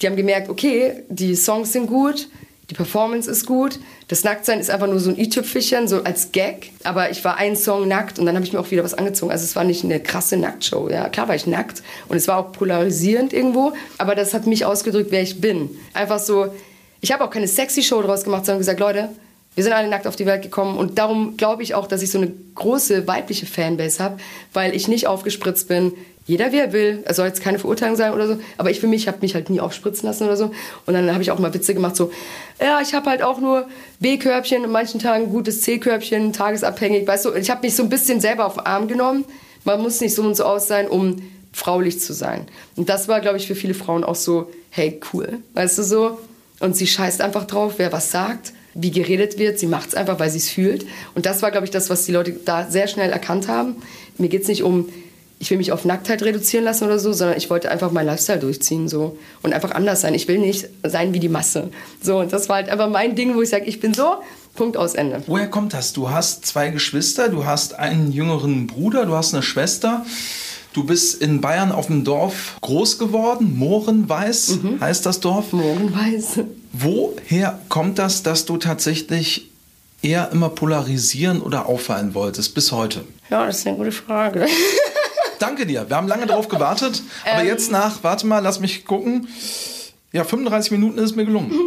[0.00, 2.28] die haben gemerkt, okay, die Songs sind gut,
[2.70, 3.78] die Performance ist gut.
[4.08, 6.72] Das Nacktsein ist einfach nur so ein i-Tüpfelchen, so als Gag.
[6.82, 9.30] Aber ich war einen Song nackt und dann habe ich mir auch wieder was angezogen.
[9.30, 10.88] Also es war nicht eine krasse Nacktshow.
[10.88, 13.72] Ja, klar war ich nackt und es war auch polarisierend irgendwo.
[13.98, 15.70] Aber das hat mich ausgedrückt, wer ich bin.
[15.92, 16.54] Einfach so,
[17.00, 19.10] ich habe auch keine sexy Show draus gemacht, sondern gesagt, Leute,
[19.54, 22.10] wir sind alle nackt auf die Welt gekommen und darum glaube ich auch, dass ich
[22.10, 24.16] so eine große weibliche Fanbase habe,
[24.52, 25.92] weil ich nicht aufgespritzt bin.
[26.26, 28.86] Jeder, wie er will, es soll jetzt keine Verurteilung sein oder so, aber ich für
[28.86, 30.52] mich habe mich halt nie aufspritzen lassen oder so.
[30.86, 32.10] Und dann habe ich auch mal Witze gemacht, so,
[32.60, 33.68] ja, ich habe halt auch nur
[34.00, 37.34] B-Körbchen, an manchen Tagen gutes C-Körbchen, tagesabhängig, weißt du.
[37.34, 39.26] Ich habe mich so ein bisschen selber auf den Arm genommen.
[39.64, 41.16] Man muss nicht so und so aus sein, um
[41.52, 42.46] fraulich zu sein.
[42.74, 46.18] Und das war, glaube ich, für viele Frauen auch so, hey, cool, weißt du so.
[46.58, 49.58] Und sie scheißt einfach drauf, wer was sagt, wie geredet wird.
[49.58, 50.86] Sie macht es einfach, weil sie es fühlt.
[51.14, 53.76] Und das war, glaube ich, das, was die Leute da sehr schnell erkannt haben.
[54.18, 54.88] Mir geht es nicht um,
[55.38, 58.38] ich will mich auf Nacktheit reduzieren lassen oder so, sondern ich wollte einfach meinen Lifestyle
[58.38, 60.14] durchziehen so und einfach anders sein.
[60.14, 61.70] Ich will nicht sein wie die Masse.
[62.02, 64.16] So, und das war halt einfach mein Ding, wo ich sage, ich bin so,
[64.54, 65.22] Punkt aus Ende.
[65.26, 65.92] Woher kommt das?
[65.92, 70.06] Du hast zwei Geschwister, du hast einen jüngeren Bruder, du hast eine Schwester.
[70.74, 75.52] Du bist in Bayern auf dem Dorf groß geworden, Mohrenweiß heißt das Dorf.
[75.52, 76.48] Morgenweise.
[76.72, 79.48] Woher kommt das, dass du tatsächlich
[80.02, 83.04] eher immer polarisieren oder auffallen wolltest bis heute?
[83.30, 84.46] Ja, das ist eine gute Frage.
[85.38, 85.88] Danke dir.
[85.88, 87.46] Wir haben lange drauf gewartet, aber Ähm.
[87.46, 89.28] jetzt nach, warte mal, lass mich gucken.
[90.12, 91.52] Ja, 35 Minuten ist mir gelungen.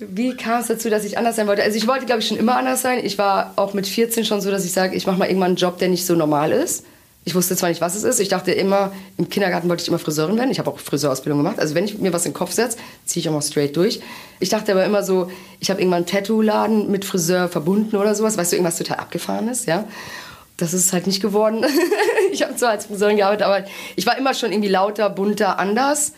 [0.00, 1.62] Wie kam es dazu, dass ich anders sein wollte?
[1.62, 2.98] Also ich wollte, glaube ich, schon immer anders sein.
[3.04, 5.56] Ich war auch mit 14 schon so, dass ich sage, ich mache mal irgendwann einen
[5.56, 6.84] Job, der nicht so normal ist.
[7.26, 8.20] Ich wusste zwar nicht, was es ist.
[8.20, 10.50] Ich dachte immer, im Kindergarten wollte ich immer Friseurin werden.
[10.50, 11.58] Ich habe auch Friseurausbildung gemacht.
[11.58, 14.00] Also wenn ich mir was in den Kopf setze, ziehe ich auch mal straight durch.
[14.40, 18.36] Ich dachte aber immer so, ich habe irgendwann einen Tattoo-Laden mit Friseur verbunden oder sowas.
[18.36, 19.88] Weißt du, irgendwas total abgefahrenes, ja.
[20.58, 21.64] Das ist halt nicht geworden.
[22.32, 23.64] ich habe zwar als Friseurin gearbeitet, aber
[23.96, 26.12] ich war immer schon irgendwie lauter, bunter, anders.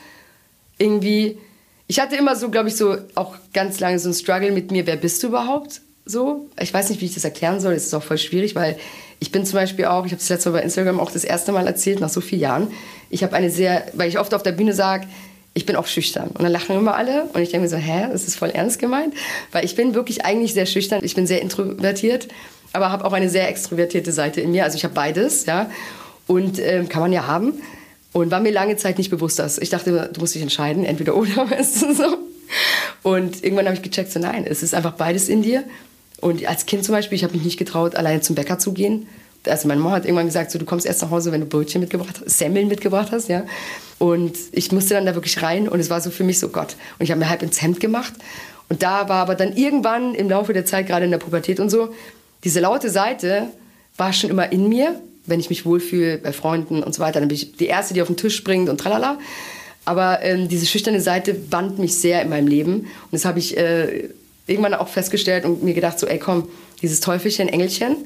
[0.76, 1.38] Irgendwie,
[1.86, 4.86] ich hatte immer so, glaube ich, so auch ganz lange so ein Struggle mit mir,
[4.86, 5.80] wer bist du überhaupt?
[6.04, 7.74] So, ich weiß nicht, wie ich das erklären soll.
[7.74, 8.76] Es ist auch voll schwierig, weil
[9.19, 11.53] ich bin zum Beispiel auch, ich habe es letzte Mal bei Instagram auch das erste
[11.53, 12.69] Mal erzählt, nach so vielen Jahren.
[13.09, 15.07] Ich habe eine sehr, weil ich oft auf der Bühne sage,
[15.55, 16.29] ich bin auch schüchtern.
[16.29, 17.25] Und dann lachen immer alle.
[17.33, 19.14] Und ich denke mir so, hä, das ist voll ernst gemeint.
[19.53, 21.01] Weil ich bin wirklich eigentlich sehr schüchtern.
[21.03, 22.29] Ich bin sehr introvertiert,
[22.75, 24.64] aber habe auch eine sehr extrovertierte Seite in mir.
[24.64, 25.71] Also ich habe beides, ja.
[26.27, 27.55] Und ähm, kann man ja haben.
[28.12, 31.17] Und war mir lange Zeit nicht bewusst, dass ich dachte, du musst dich entscheiden, entweder
[31.17, 32.19] oder, weißt du so.
[33.03, 35.64] Und irgendwann habe ich gecheckt, so nein, es ist einfach beides in dir.
[36.21, 39.07] Und als Kind zum Beispiel, ich habe mich nicht getraut, alleine zum Bäcker zu gehen.
[39.47, 41.81] Also meine Mama hat irgendwann gesagt, so, du kommst erst nach Hause, wenn du Brötchen
[41.81, 43.45] mitgebracht hast, Semmeln mitgebracht hast, ja.
[43.99, 46.77] Und ich musste dann da wirklich rein und es war so für mich so Gott.
[46.99, 48.12] Und ich habe mir halb ins Hemd gemacht.
[48.69, 51.71] Und da war aber dann irgendwann im Laufe der Zeit, gerade in der Pubertät und
[51.71, 51.95] so,
[52.45, 53.49] diese laute Seite
[53.97, 55.01] war schon immer in mir.
[55.27, 58.03] Wenn ich mich wohlfühle bei Freunden und so weiter, dann bin ich die Erste, die
[58.03, 59.19] auf den Tisch springt und tralala.
[59.85, 62.81] Aber ähm, diese schüchterne Seite band mich sehr in meinem Leben.
[62.81, 64.09] Und das habe ich äh,
[64.47, 66.49] irgendwann auch festgestellt und mir gedacht, so, ey komm,
[66.82, 67.97] dieses Teufelchen, Engelchen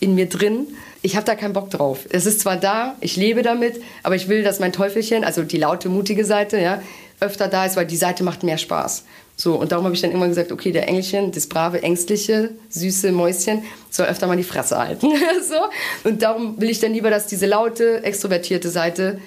[0.00, 0.68] in mir drin,
[1.02, 2.00] ich habe da keinen Bock drauf.
[2.10, 5.58] Es ist zwar da, ich lebe damit, aber ich will, dass mein Teufelchen, also die
[5.58, 6.82] laute, mutige Seite, ja,
[7.20, 9.04] öfter da ist, weil die Seite macht mehr Spaß.
[9.36, 13.12] So, und darum habe ich dann irgendwann gesagt, okay, der Engelchen, das brave, ängstliche, süße
[13.12, 15.08] Mäuschen soll öfter mal die Fresse halten.
[15.48, 16.08] so.
[16.08, 19.20] Und darum will ich dann lieber, dass diese laute, extrovertierte Seite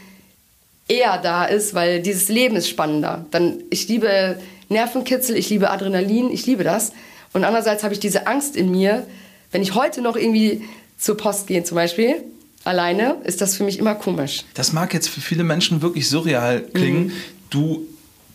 [0.89, 3.25] eher da ist, weil dieses Leben ist spannender.
[3.31, 4.37] Dann, ich liebe
[4.71, 6.91] Nervenkitzel, ich liebe Adrenalin, ich liebe das.
[7.33, 9.05] Und andererseits habe ich diese Angst in mir,
[9.51, 10.63] wenn ich heute noch irgendwie
[10.97, 12.23] zur Post gehe zum Beispiel
[12.63, 14.43] alleine, ist das für mich immer komisch.
[14.53, 17.07] Das mag jetzt für viele Menschen wirklich surreal klingen.
[17.07, 17.11] Mhm.
[17.49, 17.87] Du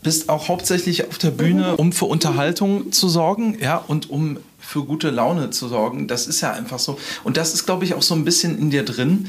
[0.03, 4.85] bist auch hauptsächlich auf der Bühne, um für Unterhaltung zu sorgen, ja, und um für
[4.85, 6.07] gute Laune zu sorgen.
[6.07, 6.99] Das ist ja einfach so.
[7.25, 9.29] Und das ist, glaube ich, auch so ein bisschen in dir drin.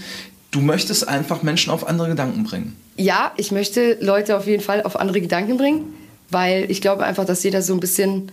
[0.51, 2.75] Du möchtest einfach Menschen auf andere Gedanken bringen.
[2.95, 5.93] Ja, ich möchte Leute auf jeden Fall auf andere Gedanken bringen,
[6.29, 8.31] weil ich glaube einfach, dass jeder so ein bisschen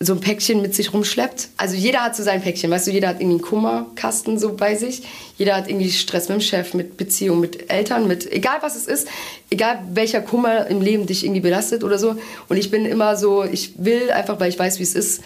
[0.00, 1.48] so ein Päckchen mit sich rumschleppt.
[1.56, 4.76] Also jeder hat so sein Päckchen, weißt du, jeder hat irgendwie einen Kummerkasten so bei
[4.76, 5.02] sich.
[5.36, 8.86] Jeder hat irgendwie Stress mit dem Chef, mit Beziehungen, mit Eltern, mit egal was es
[8.86, 9.08] ist,
[9.50, 12.14] egal welcher Kummer im Leben dich irgendwie belastet oder so.
[12.48, 15.22] Und ich bin immer so, ich will einfach, weil ich weiß, wie es ist,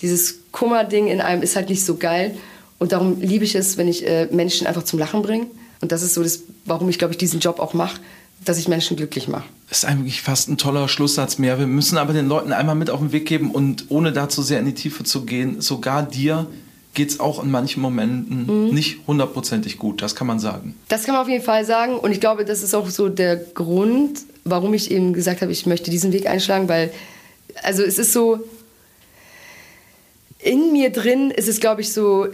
[0.00, 2.36] dieses Kummerding in einem ist halt nicht so geil.
[2.78, 5.46] Und darum liebe ich es, wenn ich äh, Menschen einfach zum Lachen bringe.
[5.82, 8.00] Und das ist so das, warum ich, glaube ich, diesen Job auch mache,
[8.44, 9.44] dass ich Menschen glücklich mache.
[9.68, 11.58] Das ist eigentlich fast ein toller Schlusssatz mehr.
[11.58, 14.42] Wir müssen aber den Leuten einmal mit auf den Weg geben und ohne da zu
[14.42, 16.46] sehr in die Tiefe zu gehen, sogar dir
[16.94, 18.74] geht es auch in manchen Momenten mhm.
[18.74, 20.00] nicht hundertprozentig gut.
[20.00, 20.74] Das kann man sagen.
[20.88, 21.98] Das kann man auf jeden Fall sagen.
[21.98, 25.66] Und ich glaube, das ist auch so der Grund, warum ich eben gesagt habe, ich
[25.66, 26.90] möchte diesen Weg einschlagen, weil,
[27.62, 28.40] also es ist so,
[30.38, 32.28] in mir drin ist es, glaube ich, so,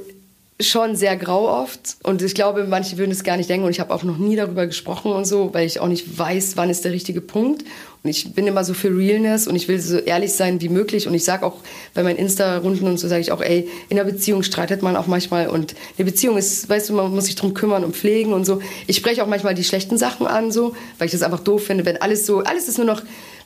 [0.69, 1.97] schon sehr grau oft.
[2.03, 3.65] Und ich glaube, manche würden es gar nicht denken.
[3.65, 6.57] Und ich habe auch noch nie darüber gesprochen und so, weil ich auch nicht weiß,
[6.57, 7.65] wann ist der richtige Punkt.
[8.03, 11.07] Und ich bin immer so für Realness und ich will so ehrlich sein wie möglich.
[11.07, 11.57] Und ich sage auch
[11.95, 15.07] bei meinen Insta-Runden und so sage ich auch, ey, in einer Beziehung streitet man auch
[15.07, 15.49] manchmal.
[15.49, 18.61] Und eine Beziehung ist, weißt du, man muss sich drum kümmern und pflegen und so.
[18.87, 21.85] Ich spreche auch manchmal die schlechten Sachen an so, weil ich das einfach doof finde,
[21.85, 23.03] wenn alles so, alles ist nur noch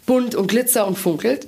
[0.07, 1.47] bunt und glitzer und funkelt.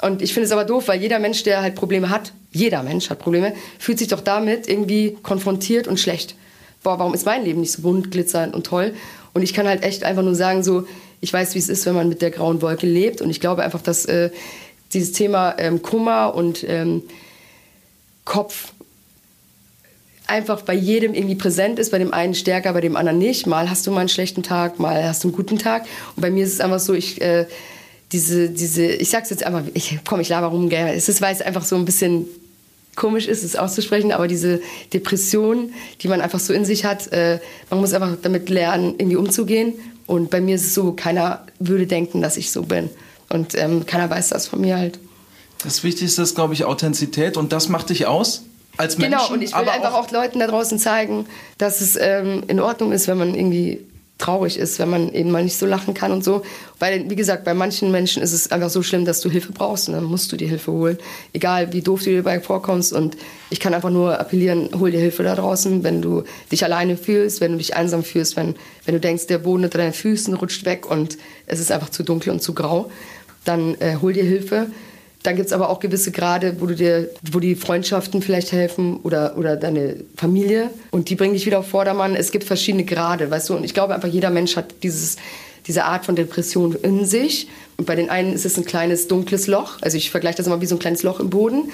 [0.00, 3.10] Und ich finde es aber doof, weil jeder Mensch, der halt Probleme hat, jeder Mensch
[3.10, 6.36] hat Probleme, fühlt sich doch damit irgendwie konfrontiert und schlecht.
[6.82, 8.94] Boah, warum ist mein Leben nicht so bunt, glitzernd und toll?
[9.34, 10.86] Und ich kann halt echt einfach nur sagen, so,
[11.20, 13.20] ich weiß, wie es ist, wenn man mit der grauen Wolke lebt.
[13.20, 14.30] Und ich glaube einfach, dass äh,
[14.92, 17.02] dieses Thema ähm, Kummer und ähm,
[18.24, 18.72] Kopf
[20.26, 23.46] einfach bei jedem irgendwie präsent ist, bei dem einen stärker, bei dem anderen nicht.
[23.46, 25.86] Mal hast du mal einen schlechten Tag, mal hast du einen guten Tag.
[26.14, 27.46] Und bei mir ist es einfach so, ich äh,
[28.12, 30.94] diese, diese, ich sag's jetzt einfach, ich, komm, ich laber rum, gell.
[30.94, 32.26] Es ist, weil es einfach so ein bisschen
[32.96, 34.60] komisch ist, es auszusprechen, aber diese
[34.92, 37.38] Depression, die man einfach so in sich hat, äh,
[37.70, 39.74] man muss einfach damit lernen, irgendwie umzugehen.
[40.06, 42.90] Und bei mir ist es so, keiner würde denken, dass ich so bin.
[43.30, 44.98] Und ähm, keiner weiß das von mir halt.
[45.62, 48.42] Das Wichtigste ist, glaube ich, Authentizität und das macht dich aus
[48.76, 49.16] als Mensch.
[49.16, 51.26] Genau, und ich will einfach auch, auch Leuten da draußen zeigen,
[51.58, 53.80] dass es ähm, in Ordnung ist, wenn man irgendwie
[54.18, 56.42] traurig ist, wenn man eben mal nicht so lachen kann und so.
[56.78, 59.88] Weil, wie gesagt, bei manchen Menschen ist es einfach so schlimm, dass du Hilfe brauchst
[59.88, 60.98] und dann musst du die Hilfe holen.
[61.32, 62.92] Egal, wie doof du dir dabei vorkommst.
[62.92, 63.16] Und
[63.50, 67.40] ich kann einfach nur appellieren, hol dir Hilfe da draußen, wenn du dich alleine fühlst,
[67.40, 68.54] wenn du dich einsam fühlst, wenn,
[68.84, 72.04] wenn du denkst, der Boden unter deinen Füßen rutscht weg und es ist einfach zu
[72.04, 72.90] dunkel und zu grau,
[73.44, 74.68] dann äh, hol dir Hilfe.
[75.24, 79.00] Dann gibt es aber auch gewisse Grade, wo, du dir, wo die Freundschaften vielleicht helfen
[79.02, 80.68] oder, oder deine Familie.
[80.90, 82.14] Und die bringen dich wieder auf Vordermann.
[82.14, 83.54] Es gibt verschiedene Grade, weißt du.
[83.56, 85.16] Und ich glaube einfach, jeder Mensch hat dieses,
[85.66, 87.48] diese Art von Depression in sich.
[87.78, 89.78] Und bei den einen ist es ein kleines dunkles Loch.
[89.80, 91.70] Also ich vergleiche das immer wie so ein kleines Loch im Boden,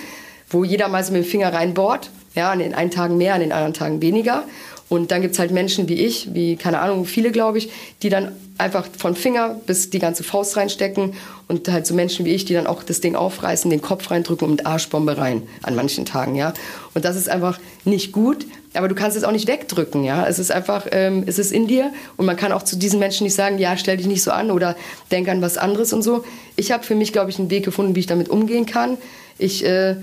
[0.49, 2.09] wo jeder mal so mit dem Finger reinbohrt.
[2.37, 4.45] Ja, an den einen Tagen mehr, an den anderen Tagen weniger.
[4.91, 7.71] Und dann gibt es halt Menschen wie ich, wie, keine Ahnung, viele, glaube ich,
[8.03, 11.15] die dann einfach von Finger bis die ganze Faust reinstecken
[11.47, 14.47] und halt so Menschen wie ich, die dann auch das Ding aufreißen, den Kopf reindrücken
[14.47, 16.53] und mit Arschbombe rein an manchen Tagen, ja.
[16.93, 20.27] Und das ist einfach nicht gut, aber du kannst es auch nicht wegdrücken, ja.
[20.27, 23.23] Es ist einfach, ähm, es ist in dir und man kann auch zu diesen Menschen
[23.23, 24.77] nicht sagen, ja, stell dich nicht so an oder
[25.13, 26.25] denk an was anderes und so.
[26.57, 28.99] Ich habe für mich, glaube ich, einen Weg gefunden, wie ich damit umgehen kann.
[29.39, 29.95] Ich äh,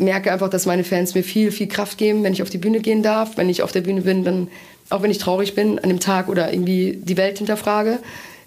[0.00, 2.80] merke einfach, dass meine Fans mir viel, viel Kraft geben, wenn ich auf die Bühne
[2.80, 3.36] gehen darf.
[3.36, 4.48] Wenn ich auf der Bühne bin, dann,
[4.88, 7.98] auch wenn ich traurig bin an dem Tag oder irgendwie die Welt hinterfrage,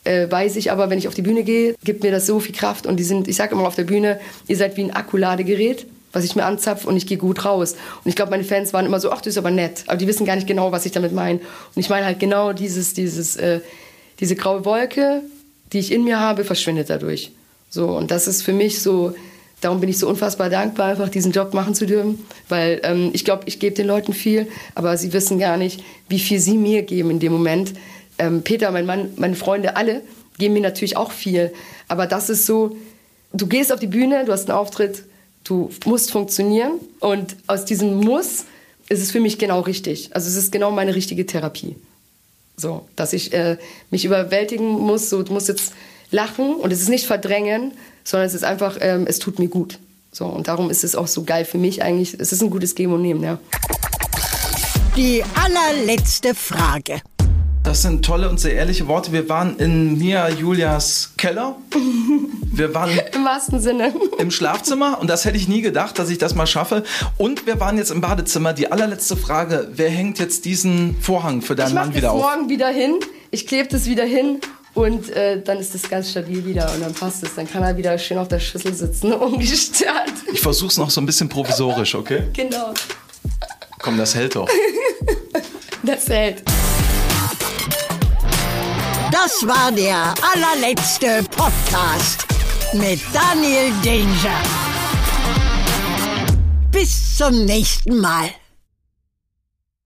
[0.04, 2.56] äh, weiß ich aber, wenn ich auf die Bühne gehe, gibt mir das so viel
[2.56, 2.86] Kraft.
[2.86, 6.24] Und die sind, ich sage immer auf der Bühne, ihr seid wie ein Akkuladegerät, was
[6.24, 7.74] ich mir anzapfe und ich gehe gut raus.
[8.04, 9.84] Und ich glaube, meine Fans waren immer so, ach, du bist aber nett.
[9.88, 11.39] Aber die wissen gar nicht genau, was ich damit meine.
[11.39, 13.62] Und ich meine halt genau dieses, dieses, äh,
[14.20, 15.22] diese graue Wolke,
[15.72, 17.32] die ich in mir habe, verschwindet dadurch.
[17.70, 19.16] So, und das ist für mich so
[19.64, 23.26] darum bin ich so unfassbar dankbar, einfach diesen Job machen zu dürfen, weil ähm, ich
[23.26, 26.84] glaube, ich gebe den Leuten viel, aber sie wissen gar nicht, wie viel sie mir
[26.84, 27.74] geben in dem Moment.
[28.18, 30.01] Ähm, Peter, mein Mann, meine Freunde, alle
[30.38, 31.53] geben mir natürlich auch viel,
[31.88, 32.76] aber das ist so,
[33.32, 35.03] du gehst auf die Bühne, du hast einen Auftritt,
[35.43, 38.45] du musst funktionieren und aus diesem Muss
[38.89, 40.09] ist es für mich genau richtig.
[40.14, 41.76] Also es ist genau meine richtige Therapie.
[42.57, 43.57] So, dass ich äh,
[43.89, 45.74] mich überwältigen muss, so, du musst jetzt
[46.11, 47.72] lachen und es ist nicht verdrängen,
[48.04, 49.80] sondern es ist einfach, ähm, es tut mir gut.
[50.12, 52.14] So, und darum ist es auch so geil für mich eigentlich.
[52.20, 53.39] Es ist ein gutes Geben und Nehmen, ja.
[54.95, 57.01] Die allerletzte Frage.
[57.64, 59.12] Da Das sind tolle und sehr ehrliche Worte.
[59.12, 61.56] Wir waren in Mia Julias Keller.
[62.51, 63.93] Wir waren Im wahrsten Sinne.
[64.20, 66.84] im Schlafzimmer und das hätte ich nie gedacht, dass ich das mal schaffe.
[67.18, 68.54] Und wir waren jetzt im Badezimmer.
[68.54, 72.22] Die allerletzte Frage: Wer hängt jetzt diesen Vorhang für deinen Ich Mann wieder auf?
[72.22, 72.99] morgen wieder hin.
[73.32, 74.39] Ich klebe das wieder hin.
[74.74, 77.36] Und äh, dann ist das ganz stabil wieder und dann passt es.
[77.36, 80.11] Dann kann er wieder schön auf der Schüssel sitzen, ungestört.
[80.32, 82.24] Ich versuch's noch so ein bisschen provisorisch, okay?
[82.34, 82.74] Genau.
[83.80, 84.49] Komm, das hält doch.
[85.86, 86.41] Das hält.
[89.11, 92.26] Das war der allerletzte Podcast
[92.71, 94.41] mit Daniel Danger.
[96.71, 98.30] Bis zum nächsten Mal.